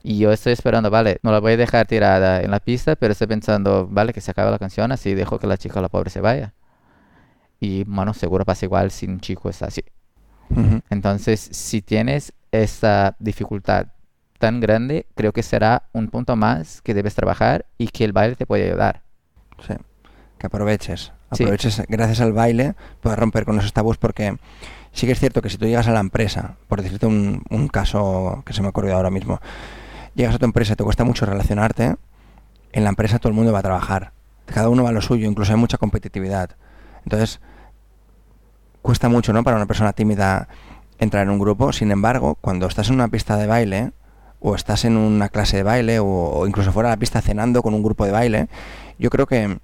Y 0.02 0.18
yo 0.18 0.32
estoy 0.32 0.52
esperando, 0.52 0.90
vale, 0.90 1.18
no 1.22 1.30
la 1.30 1.38
voy 1.38 1.52
a 1.52 1.56
dejar 1.56 1.86
tirada 1.86 2.40
en 2.40 2.50
la 2.50 2.58
pista, 2.58 2.96
pero 2.96 3.12
estoy 3.12 3.28
pensando, 3.28 3.86
vale, 3.88 4.12
que 4.12 4.20
se 4.20 4.32
acabe 4.32 4.50
la 4.50 4.58
canción, 4.58 4.90
así 4.90 5.14
dejo 5.14 5.38
que 5.38 5.46
la 5.46 5.56
chica, 5.56 5.80
la 5.80 5.88
pobre, 5.88 6.10
se 6.10 6.20
vaya. 6.20 6.54
Y, 7.60 7.84
bueno, 7.84 8.12
seguro 8.12 8.44
pasa 8.44 8.66
igual 8.66 8.90
si 8.90 9.06
un 9.06 9.20
chico 9.20 9.48
está 9.48 9.66
así. 9.66 9.84
Entonces, 10.90 11.48
si 11.52 11.82
tienes 11.82 12.32
esta 12.50 13.14
dificultad 13.20 13.86
tan 14.42 14.58
grande, 14.58 15.06
creo 15.14 15.32
que 15.32 15.44
será 15.44 15.84
un 15.92 16.08
punto 16.08 16.34
más 16.34 16.82
que 16.82 16.94
debes 16.94 17.14
trabajar 17.14 17.64
y 17.78 17.86
que 17.86 18.02
el 18.02 18.12
baile 18.12 18.34
te 18.34 18.44
puede 18.44 18.68
ayudar. 18.68 19.02
Sí. 19.64 19.74
Que 20.36 20.48
aproveches. 20.48 21.12
Sí. 21.30 21.44
Aproveches, 21.44 21.84
gracias 21.88 22.20
al 22.20 22.32
baile, 22.32 22.74
puedes 23.00 23.16
romper 23.16 23.44
con 23.44 23.56
esos 23.60 23.72
tabús 23.72 23.98
porque 23.98 24.36
sí 24.90 25.06
que 25.06 25.12
es 25.12 25.20
cierto 25.20 25.42
que 25.42 25.48
si 25.48 25.58
tú 25.58 25.66
llegas 25.66 25.86
a 25.86 25.92
la 25.92 26.00
empresa, 26.00 26.56
por 26.66 26.82
decirte 26.82 27.06
un, 27.06 27.44
un 27.50 27.68
caso 27.68 28.42
que 28.44 28.52
se 28.52 28.62
me 28.62 28.66
ha 28.66 28.70
ocurrido 28.70 28.96
ahora 28.96 29.10
mismo, 29.10 29.38
llegas 30.16 30.34
a 30.34 30.38
tu 30.40 30.44
empresa 30.44 30.72
y 30.72 30.76
te 30.76 30.82
cuesta 30.82 31.04
mucho 31.04 31.24
relacionarte, 31.24 31.94
en 32.72 32.82
la 32.82 32.90
empresa 32.90 33.20
todo 33.20 33.28
el 33.28 33.36
mundo 33.36 33.52
va 33.52 33.60
a 33.60 33.62
trabajar. 33.62 34.10
Cada 34.46 34.70
uno 34.70 34.82
va 34.82 34.88
a 34.88 34.92
lo 34.92 35.02
suyo, 35.02 35.30
incluso 35.30 35.52
hay 35.52 35.58
mucha 35.58 35.78
competitividad. 35.78 36.56
Entonces, 37.04 37.40
cuesta 38.82 39.08
mucho, 39.08 39.32
¿no? 39.32 39.44
Para 39.44 39.56
una 39.56 39.66
persona 39.66 39.92
tímida 39.92 40.48
entrar 40.98 41.22
en 41.22 41.30
un 41.30 41.38
grupo. 41.38 41.72
Sin 41.72 41.92
embargo, 41.92 42.34
cuando 42.40 42.66
estás 42.66 42.88
en 42.88 42.96
una 42.96 43.06
pista 43.06 43.36
de 43.36 43.46
baile, 43.46 43.92
o 44.42 44.54
estás 44.54 44.84
en 44.84 44.96
una 44.96 45.28
clase 45.28 45.56
de 45.56 45.62
baile, 45.62 46.00
o, 46.00 46.06
o 46.06 46.46
incluso 46.46 46.72
fuera 46.72 46.88
de 46.88 46.96
la 46.96 46.98
pista 46.98 47.20
cenando 47.22 47.62
con 47.62 47.74
un 47.74 47.82
grupo 47.82 48.04
de 48.04 48.10
baile, 48.10 48.48
yo 48.98 49.08
creo 49.08 49.26
que 49.26 49.58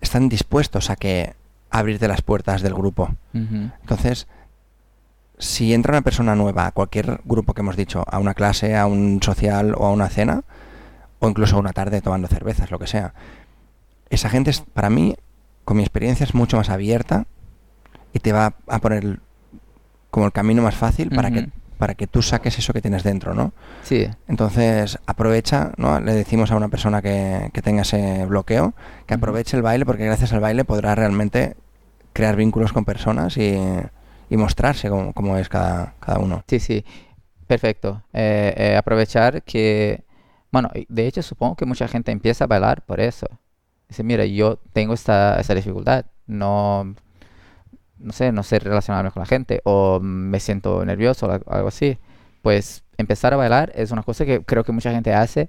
están 0.00 0.28
dispuestos 0.28 0.90
a 0.90 0.96
que 0.96 1.34
a 1.70 1.78
abrirte 1.78 2.08
las 2.08 2.22
puertas 2.22 2.62
del 2.62 2.74
grupo. 2.74 3.14
Entonces, 3.32 4.26
si 5.38 5.72
entra 5.72 5.92
una 5.92 6.02
persona 6.02 6.34
nueva 6.34 6.66
a 6.66 6.72
cualquier 6.72 7.20
grupo 7.24 7.54
que 7.54 7.62
hemos 7.62 7.76
dicho, 7.76 8.04
a 8.06 8.18
una 8.18 8.34
clase, 8.34 8.76
a 8.76 8.86
un 8.86 9.20
social 9.22 9.74
o 9.76 9.86
a 9.86 9.90
una 9.90 10.08
cena, 10.08 10.44
o 11.18 11.28
incluso 11.28 11.56
a 11.56 11.60
una 11.60 11.72
tarde 11.72 12.02
tomando 12.02 12.28
cervezas, 12.28 12.70
lo 12.70 12.78
que 12.78 12.86
sea, 12.86 13.14
esa 14.10 14.28
gente 14.28 14.50
es, 14.50 14.60
para 14.60 14.90
mí, 14.90 15.16
con 15.64 15.76
mi 15.76 15.82
experiencia, 15.82 16.24
es 16.24 16.34
mucho 16.34 16.56
más 16.58 16.68
abierta 16.68 17.26
y 18.12 18.18
te 18.18 18.32
va 18.32 18.54
a 18.68 18.78
poner 18.80 19.20
como 20.10 20.26
el 20.26 20.32
camino 20.32 20.62
más 20.62 20.74
fácil 20.74 21.10
para 21.10 21.30
que. 21.30 21.48
Para 21.82 21.96
que 21.96 22.06
tú 22.06 22.22
saques 22.22 22.56
eso 22.60 22.72
que 22.72 22.80
tienes 22.80 23.02
dentro, 23.02 23.34
¿no? 23.34 23.52
Sí, 23.82 24.06
Entonces, 24.28 25.00
aprovecha, 25.04 25.72
¿no? 25.78 25.98
Le 25.98 26.14
decimos 26.14 26.52
a 26.52 26.56
una 26.56 26.68
persona 26.68 27.02
que, 27.02 27.50
que 27.52 27.60
tenga 27.60 27.82
ese 27.82 28.24
bloqueo, 28.24 28.72
que 29.04 29.14
aproveche 29.14 29.56
el 29.56 29.64
baile, 29.64 29.84
porque 29.84 30.04
gracias 30.04 30.32
al 30.32 30.38
baile 30.38 30.64
podrá 30.64 30.94
realmente 30.94 31.56
crear 32.12 32.36
vínculos 32.36 32.72
con 32.72 32.84
personas 32.84 33.36
y, 33.36 33.58
y 34.30 34.36
mostrarse 34.36 34.90
como, 34.90 35.12
como 35.12 35.36
es 35.38 35.48
cada, 35.48 35.94
cada 35.98 36.20
uno. 36.20 36.44
sí, 36.46 36.60
sí. 36.60 36.84
Perfecto. 37.48 38.04
Eh, 38.12 38.54
eh, 38.56 38.76
aprovechar 38.76 39.42
que, 39.42 40.04
bueno, 40.52 40.70
de 40.88 41.08
hecho 41.08 41.20
supongo 41.20 41.56
que 41.56 41.66
mucha 41.66 41.88
gente 41.88 42.12
empieza 42.12 42.44
a 42.44 42.46
bailar 42.46 42.82
por 42.82 43.00
eso. 43.00 43.26
Dice, 43.88 44.04
mira, 44.04 44.24
yo 44.24 44.60
tengo 44.72 44.94
esta, 44.94 45.40
esta 45.40 45.52
dificultad, 45.52 46.04
no, 46.28 46.94
no 48.02 48.12
sé, 48.12 48.32
no 48.32 48.42
sé 48.42 48.58
relacionarme 48.58 49.10
con 49.10 49.20
la 49.20 49.26
gente 49.26 49.60
o 49.64 50.00
me 50.00 50.40
siento 50.40 50.84
nervioso 50.84 51.26
o 51.26 51.52
algo 51.52 51.68
así. 51.68 51.98
Pues 52.42 52.82
empezar 52.98 53.32
a 53.32 53.36
bailar 53.36 53.72
es 53.74 53.90
una 53.90 54.02
cosa 54.02 54.24
que 54.24 54.42
creo 54.44 54.64
que 54.64 54.72
mucha 54.72 54.90
gente 54.92 55.14
hace 55.14 55.48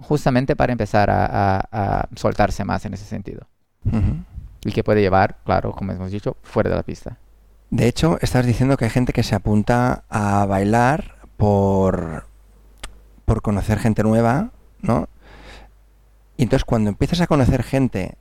justamente 0.00 0.56
para 0.56 0.72
empezar 0.72 1.10
a, 1.10 1.26
a- 1.26 2.00
a 2.00 2.08
soltarse 2.16 2.64
más 2.64 2.84
en 2.84 2.94
ese 2.94 3.04
sentido. 3.04 3.46
Y 4.64 4.72
que 4.72 4.84
puede 4.84 5.00
llevar, 5.00 5.38
claro, 5.44 5.72
como 5.72 5.92
hemos 5.92 6.10
dicho, 6.10 6.36
fuera 6.42 6.68
de 6.70 6.76
la 6.76 6.82
pista. 6.82 7.16
De 7.70 7.86
hecho, 7.86 8.18
estás 8.20 8.44
diciendo 8.46 8.76
que 8.76 8.84
hay 8.86 8.90
gente 8.90 9.12
que 9.12 9.22
se 9.22 9.34
apunta 9.34 10.04
a 10.08 10.44
bailar 10.46 11.16
por, 11.36 12.26
por 13.24 13.40
conocer 13.42 13.78
gente 13.78 14.02
nueva, 14.02 14.50
¿no? 14.80 15.08
Y 16.36 16.44
entonces 16.44 16.64
cuando 16.64 16.90
empiezas 16.90 17.20
a 17.20 17.26
conocer 17.26 17.62
gente, 17.62 18.16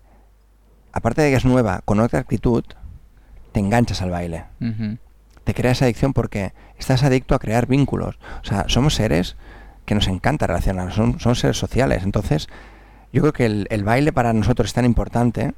aparte 0.91 1.21
de 1.21 1.29
que 1.31 1.37
es 1.37 1.45
nueva, 1.45 1.81
con 1.85 1.99
otra 1.99 2.19
actitud, 2.19 2.63
te 3.57 3.61
enganchas 3.61 4.03
al 4.03 4.11
baile. 4.11 4.43
Te 5.43 5.55
crea 5.55 5.71
esa 5.71 5.85
adicción 5.85 6.13
porque 6.13 6.53
estás 6.77 7.01
adicto 7.01 7.33
a 7.33 7.39
crear 7.39 7.65
vínculos. 7.65 8.19
O 8.43 8.45
sea, 8.45 8.65
somos 8.67 8.93
seres 8.93 9.35
que 9.85 9.95
nos 9.95 10.07
encanta 10.07 10.45
relacionarnos, 10.45 10.93
son, 10.93 11.19
son 11.19 11.35
seres 11.35 11.57
sociales. 11.57 12.03
Entonces, 12.03 12.49
yo 13.11 13.21
creo 13.21 13.33
que 13.33 13.47
el, 13.47 13.65
el 13.71 13.83
baile 13.83 14.13
para 14.13 14.31
nosotros 14.31 14.67
es 14.67 14.73
tan 14.75 14.85
importante 14.85 15.55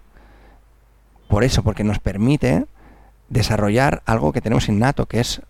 por 1.27 1.43
eso, 1.43 1.61
porque 1.61 1.83
nos 1.83 1.99
permite 1.99 2.67
desarrollar 3.27 4.01
algo 4.05 4.31
que 4.31 4.39
tenemos 4.39 4.69
innato, 4.69 5.05
que 5.05 5.19
es 5.19 5.41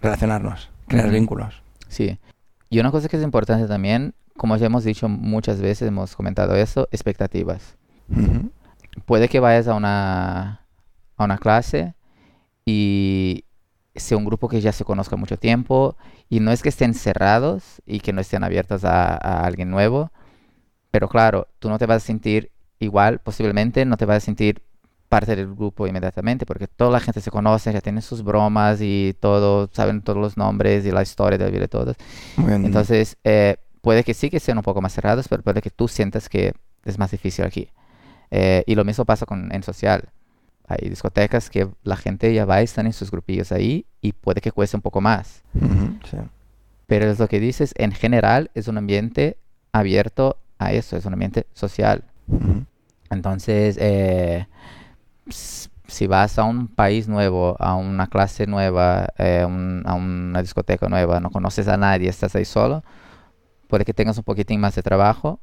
relacionarnos, 0.00 0.70
crear 0.86 1.10
vínculos. 1.10 1.60
Sí. 1.88 2.20
Y 2.70 2.78
una 2.78 2.92
cosa 2.92 3.08
que 3.08 3.16
es 3.16 3.22
importante 3.24 3.66
también, 3.66 4.14
como 4.36 4.56
ya 4.58 4.66
hemos 4.66 4.84
dicho 4.84 5.08
muchas 5.08 5.60
veces, 5.60 5.88
hemos 5.88 6.14
comentado 6.14 6.54
eso, 6.54 6.88
expectativas. 6.92 7.76
Puede 9.06 9.28
que 9.28 9.40
vayas 9.40 9.66
a 9.66 9.74
una, 9.74 10.61
a 11.22 11.26
una 11.26 11.38
clase 11.38 11.94
y 12.64 13.44
sea 13.94 14.16
un 14.16 14.24
grupo 14.24 14.48
que 14.48 14.60
ya 14.60 14.72
se 14.72 14.84
conozca 14.84 15.16
mucho 15.16 15.36
tiempo 15.36 15.96
y 16.28 16.40
no 16.40 16.50
es 16.50 16.62
que 16.62 16.68
estén 16.70 16.94
cerrados 16.94 17.82
y 17.86 18.00
que 18.00 18.12
no 18.12 18.20
estén 18.20 18.44
abiertos 18.44 18.84
a, 18.84 19.14
a 19.14 19.44
alguien 19.44 19.70
nuevo, 19.70 20.10
pero 20.90 21.08
claro, 21.08 21.48
tú 21.58 21.68
no 21.68 21.78
te 21.78 21.86
vas 21.86 22.02
a 22.02 22.06
sentir 22.06 22.50
igual, 22.78 23.18
posiblemente 23.20 23.84
no 23.84 23.96
te 23.96 24.04
vas 24.04 24.18
a 24.18 24.20
sentir 24.20 24.62
parte 25.12 25.36
del 25.36 25.54
grupo 25.54 25.86
inmediatamente 25.86 26.46
porque 26.46 26.66
toda 26.66 26.90
la 26.90 26.98
gente 26.98 27.20
se 27.20 27.30
conoce, 27.30 27.70
ya 27.70 27.82
tienen 27.82 28.00
sus 28.00 28.24
bromas 28.24 28.78
y 28.80 29.14
todo, 29.20 29.68
saben 29.70 30.00
todos 30.00 30.18
los 30.18 30.38
nombres 30.38 30.86
y 30.86 30.90
la 30.90 31.02
historia 31.02 31.36
de 31.36 31.44
la 31.44 31.50
vida 31.50 31.60
de 31.60 31.68
todos. 31.68 31.96
Bien. 32.38 32.64
Entonces, 32.64 33.18
eh, 33.22 33.56
puede 33.82 34.04
que 34.04 34.14
sí 34.14 34.30
que 34.30 34.40
sean 34.40 34.56
un 34.56 34.64
poco 34.64 34.80
más 34.80 34.94
cerrados, 34.94 35.28
pero 35.28 35.42
puede 35.42 35.60
que 35.60 35.68
tú 35.68 35.86
sientas 35.86 36.30
que 36.30 36.54
es 36.86 36.98
más 36.98 37.10
difícil 37.10 37.44
aquí. 37.44 37.68
Eh, 38.30 38.64
y 38.66 38.74
lo 38.74 38.86
mismo 38.86 39.04
pasa 39.04 39.26
con 39.26 39.54
en 39.54 39.62
social. 39.62 40.08
Hay 40.66 40.88
discotecas 40.88 41.50
que 41.50 41.68
la 41.82 41.96
gente 41.96 42.32
ya 42.32 42.44
va 42.44 42.60
y 42.60 42.64
están 42.64 42.86
en 42.86 42.92
sus 42.92 43.10
grupillos 43.10 43.52
ahí 43.52 43.84
y 44.00 44.12
puede 44.12 44.40
que 44.40 44.52
cueste 44.52 44.76
un 44.76 44.82
poco 44.82 45.00
más. 45.00 45.42
Sí. 46.10 46.16
Pero 46.86 47.10
es 47.10 47.18
lo 47.18 47.28
que 47.28 47.40
dices, 47.40 47.74
en 47.76 47.92
general 47.92 48.50
es 48.54 48.68
un 48.68 48.78
ambiente 48.78 49.36
abierto 49.72 50.38
a 50.58 50.72
eso, 50.72 50.96
es 50.96 51.04
un 51.06 51.14
ambiente 51.14 51.46
social. 51.52 52.04
Entonces, 53.10 53.76
eh, 53.80 54.46
si 55.28 56.06
vas 56.06 56.38
a 56.38 56.44
un 56.44 56.68
país 56.68 57.08
nuevo, 57.08 57.56
a 57.58 57.74
una 57.74 58.06
clase 58.06 58.46
nueva, 58.46 59.08
eh, 59.18 59.44
un- 59.46 59.82
a 59.84 59.94
una 59.94 60.40
discoteca 60.42 60.88
nueva, 60.88 61.20
no 61.20 61.30
conoces 61.30 61.68
a 61.68 61.76
nadie, 61.76 62.08
estás 62.08 62.34
ahí 62.34 62.44
solo, 62.44 62.82
puede 63.68 63.84
que 63.84 63.94
tengas 63.94 64.16
un 64.18 64.24
poquitín 64.24 64.60
más 64.60 64.74
de 64.74 64.82
trabajo, 64.82 65.40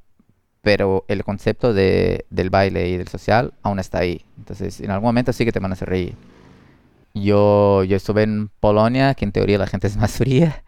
pero 0.61 1.05
el 1.07 1.23
concepto 1.23 1.73
de, 1.73 2.25
del 2.29 2.49
baile 2.49 2.89
y 2.89 2.97
del 2.97 3.07
social 3.07 3.53
aún 3.63 3.79
está 3.79 3.99
ahí. 3.99 4.25
Entonces, 4.37 4.81
en 4.81 4.91
algún 4.91 5.07
momento 5.07 5.33
sí 5.33 5.45
que 5.45 5.51
te 5.51 5.59
van 5.59 5.71
a 5.71 5.73
hacer 5.73 5.89
reír. 5.89 6.15
Yo, 7.13 7.83
yo 7.83 7.95
estuve 7.95 8.23
en 8.23 8.49
Polonia, 8.59 9.15
que 9.15 9.25
en 9.25 9.31
teoría 9.31 9.57
la 9.57 9.67
gente 9.67 9.87
es 9.87 9.97
más 9.97 10.11
fría, 10.17 10.63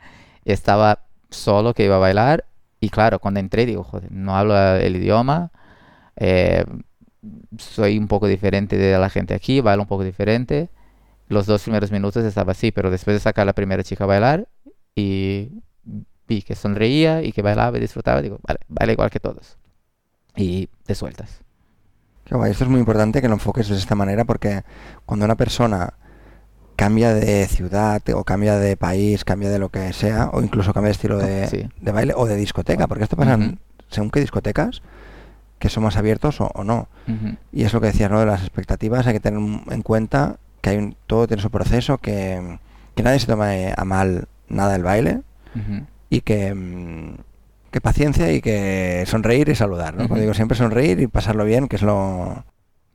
estaba 0.46 1.06
solo 1.30 1.74
que 1.74 1.86
iba 1.86 1.96
a 1.96 2.00
bailar, 2.00 2.46
y 2.80 2.90
claro, 2.90 3.20
cuando 3.20 3.40
entré 3.40 3.66
digo, 3.66 3.84
joder, 3.84 4.12
no 4.12 4.36
hablo 4.36 4.58
el 4.76 4.96
idioma, 4.96 5.52
eh, 6.16 6.66
soy 7.58 7.98
un 7.98 8.08
poco 8.08 8.28
diferente 8.28 8.78
de 8.78 8.98
la 8.98 9.10
gente 9.10 9.34
aquí, 9.34 9.62
bailo 9.62 9.84
un 9.84 9.88
poco 9.88 10.04
diferente. 10.04 10.70
Los 11.28 11.46
dos 11.46 11.64
primeros 11.64 11.92
minutos 11.92 12.26
estaba 12.26 12.52
así, 12.52 12.72
pero 12.72 12.90
después 12.92 13.16
de 13.16 13.20
sacar 13.20 13.44
a 13.44 13.46
la 13.46 13.54
primera 13.54 13.84
chica 13.84 14.04
a 14.04 14.08
bailar 14.08 14.48
y 14.96 15.50
vi 16.28 16.42
que 16.42 16.56
sonreía 16.56 17.22
y 17.24 17.32
que 17.32 17.42
bailaba 17.42 17.78
y 17.78 17.82
disfrutaba, 17.82 18.22
digo, 18.22 18.40
vale, 18.42 18.60
baila 18.68 18.94
igual 18.94 19.10
que 19.12 19.20
todos. 19.20 19.58
Y 20.36 20.70
te 20.86 20.96
sueltas. 20.96 21.42
Qué 22.26 22.36
guay, 22.36 22.52
esto 22.52 22.64
es 22.64 22.70
muy 22.70 22.80
importante 22.80 23.22
que 23.22 23.28
lo 23.28 23.34
enfoques 23.34 23.68
de 23.68 23.76
esta 23.76 23.96
manera 23.96 24.24
porque 24.26 24.64
cuando 25.06 25.26
una 25.26 25.36
persona 25.36 25.94
cambia 26.76 27.14
de 27.14 27.46
ciudad 27.48 28.02
o 28.16 28.24
cambia 28.24 28.58
de 28.58 28.78
país, 28.78 29.24
cambia 29.26 29.50
de 29.50 29.60
lo 29.60 29.70
que 29.70 29.92
sea, 29.94 30.30
o 30.34 30.42
incluso 30.42 30.74
cambia 30.74 30.88
de 30.88 30.92
estilo 30.94 31.18
de, 31.18 31.48
Sí. 31.48 31.70
de 31.80 31.92
baile 31.92 32.14
o 32.16 32.26
de 32.26 32.36
discoteca, 32.36 32.88
porque 32.88 33.04
esto 33.04 33.16
pasa 33.18 33.38
según 33.90 34.10
qué 34.10 34.20
discotecas, 34.22 34.82
que 35.60 35.70
son 35.70 35.84
más 35.84 35.98
abiertos 35.98 36.40
o, 36.42 36.50
o 36.56 36.64
no. 36.64 36.88
Y 37.52 37.64
es 37.66 37.74
lo 37.74 37.82
que 37.82 37.88
decías, 37.88 38.10
¿no? 38.10 38.20
De 38.20 38.26
las 38.26 38.42
expectativas, 38.42 39.06
hay 39.06 39.14
que 39.14 39.20
tener 39.20 39.40
en 39.70 39.82
cuenta 39.84 40.38
que 40.62 40.70
hay 40.72 40.78
un- 40.78 40.96
todo 41.08 41.28
tiene 41.28 41.44
su 41.44 41.52
proceso, 41.52 41.98
que, 42.00 42.60
que 42.96 43.04
nadie 43.04 43.20
se 43.20 43.28
tome 43.28 43.74
a 43.78 43.84
mal 43.86 44.28
nada 44.48 44.72
del 44.74 44.84
baile 44.84 45.22
y 46.10 46.22
que, 46.22 46.54
mm, 46.56 47.16
que 47.72 47.82
paciencia 47.82 48.32
y 48.34 48.42
que 48.42 49.04
sonreír 49.08 49.50
y 49.50 49.56
saludar, 49.56 49.94
¿no? 49.94 50.04
Como 50.04 50.16
Ujú. 50.16 50.22
digo, 50.22 50.34
siempre 50.34 50.58
sonreír 50.58 51.00
y 51.00 51.08
pasarlo 51.08 51.46
bien, 51.46 51.68
que 51.68 51.78
es 51.78 51.82
lo... 51.82 52.46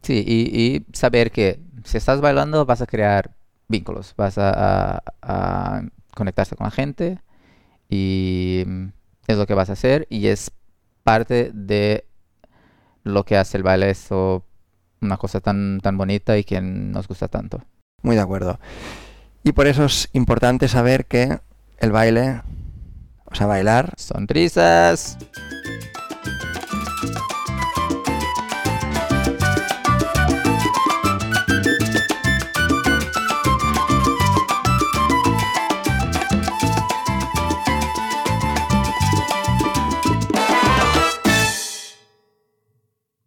Sí, 0.03 0.23
y, 0.27 0.61
y 0.61 0.87
saber 0.93 1.31
que 1.33 1.61
si 1.85 1.97
estás 1.97 2.21
bailando 2.21 2.65
vas 2.67 2.81
a 2.83 2.87
crear 2.87 3.35
vínculos, 3.69 4.15
vas 4.17 4.39
a, 4.39 4.99
a- 4.99 5.03
a 5.23 5.83
conectarse 6.15 6.55
con 6.57 6.67
la 6.67 6.71
gente 6.71 7.19
y 7.89 8.65
es 9.27 9.37
lo 9.37 9.47
que 9.47 9.55
vas 9.55 9.71
a 9.71 9.75
hacer 9.75 10.07
y 10.11 10.29
es 10.29 10.53
parte 11.03 11.51
de 11.55 12.07
lo 13.05 13.25
que 13.25 13.37
hace 13.37 13.57
el 13.57 13.63
baile 13.63 13.91
eso 13.91 14.45
una 15.01 15.17
cosa 15.17 15.41
tan, 15.41 15.81
tan 15.83 15.97
bonita 15.99 16.37
y 16.39 16.45
que 16.45 16.61
nos 16.61 17.07
gusta 17.09 17.29
tanto. 17.29 17.63
Muy 18.03 18.17
de 18.17 18.23
acuerdo. 18.23 18.59
Y 19.45 19.53
por 19.53 19.67
eso 19.67 19.85
es 19.85 20.09
importante 20.13 20.69
saber 20.69 21.07
que 21.07 21.39
el 21.79 21.93
baile, 21.93 22.43
o 23.31 23.35
sea, 23.35 23.47
bailar, 23.47 23.93
Sonrisas. 23.97 25.19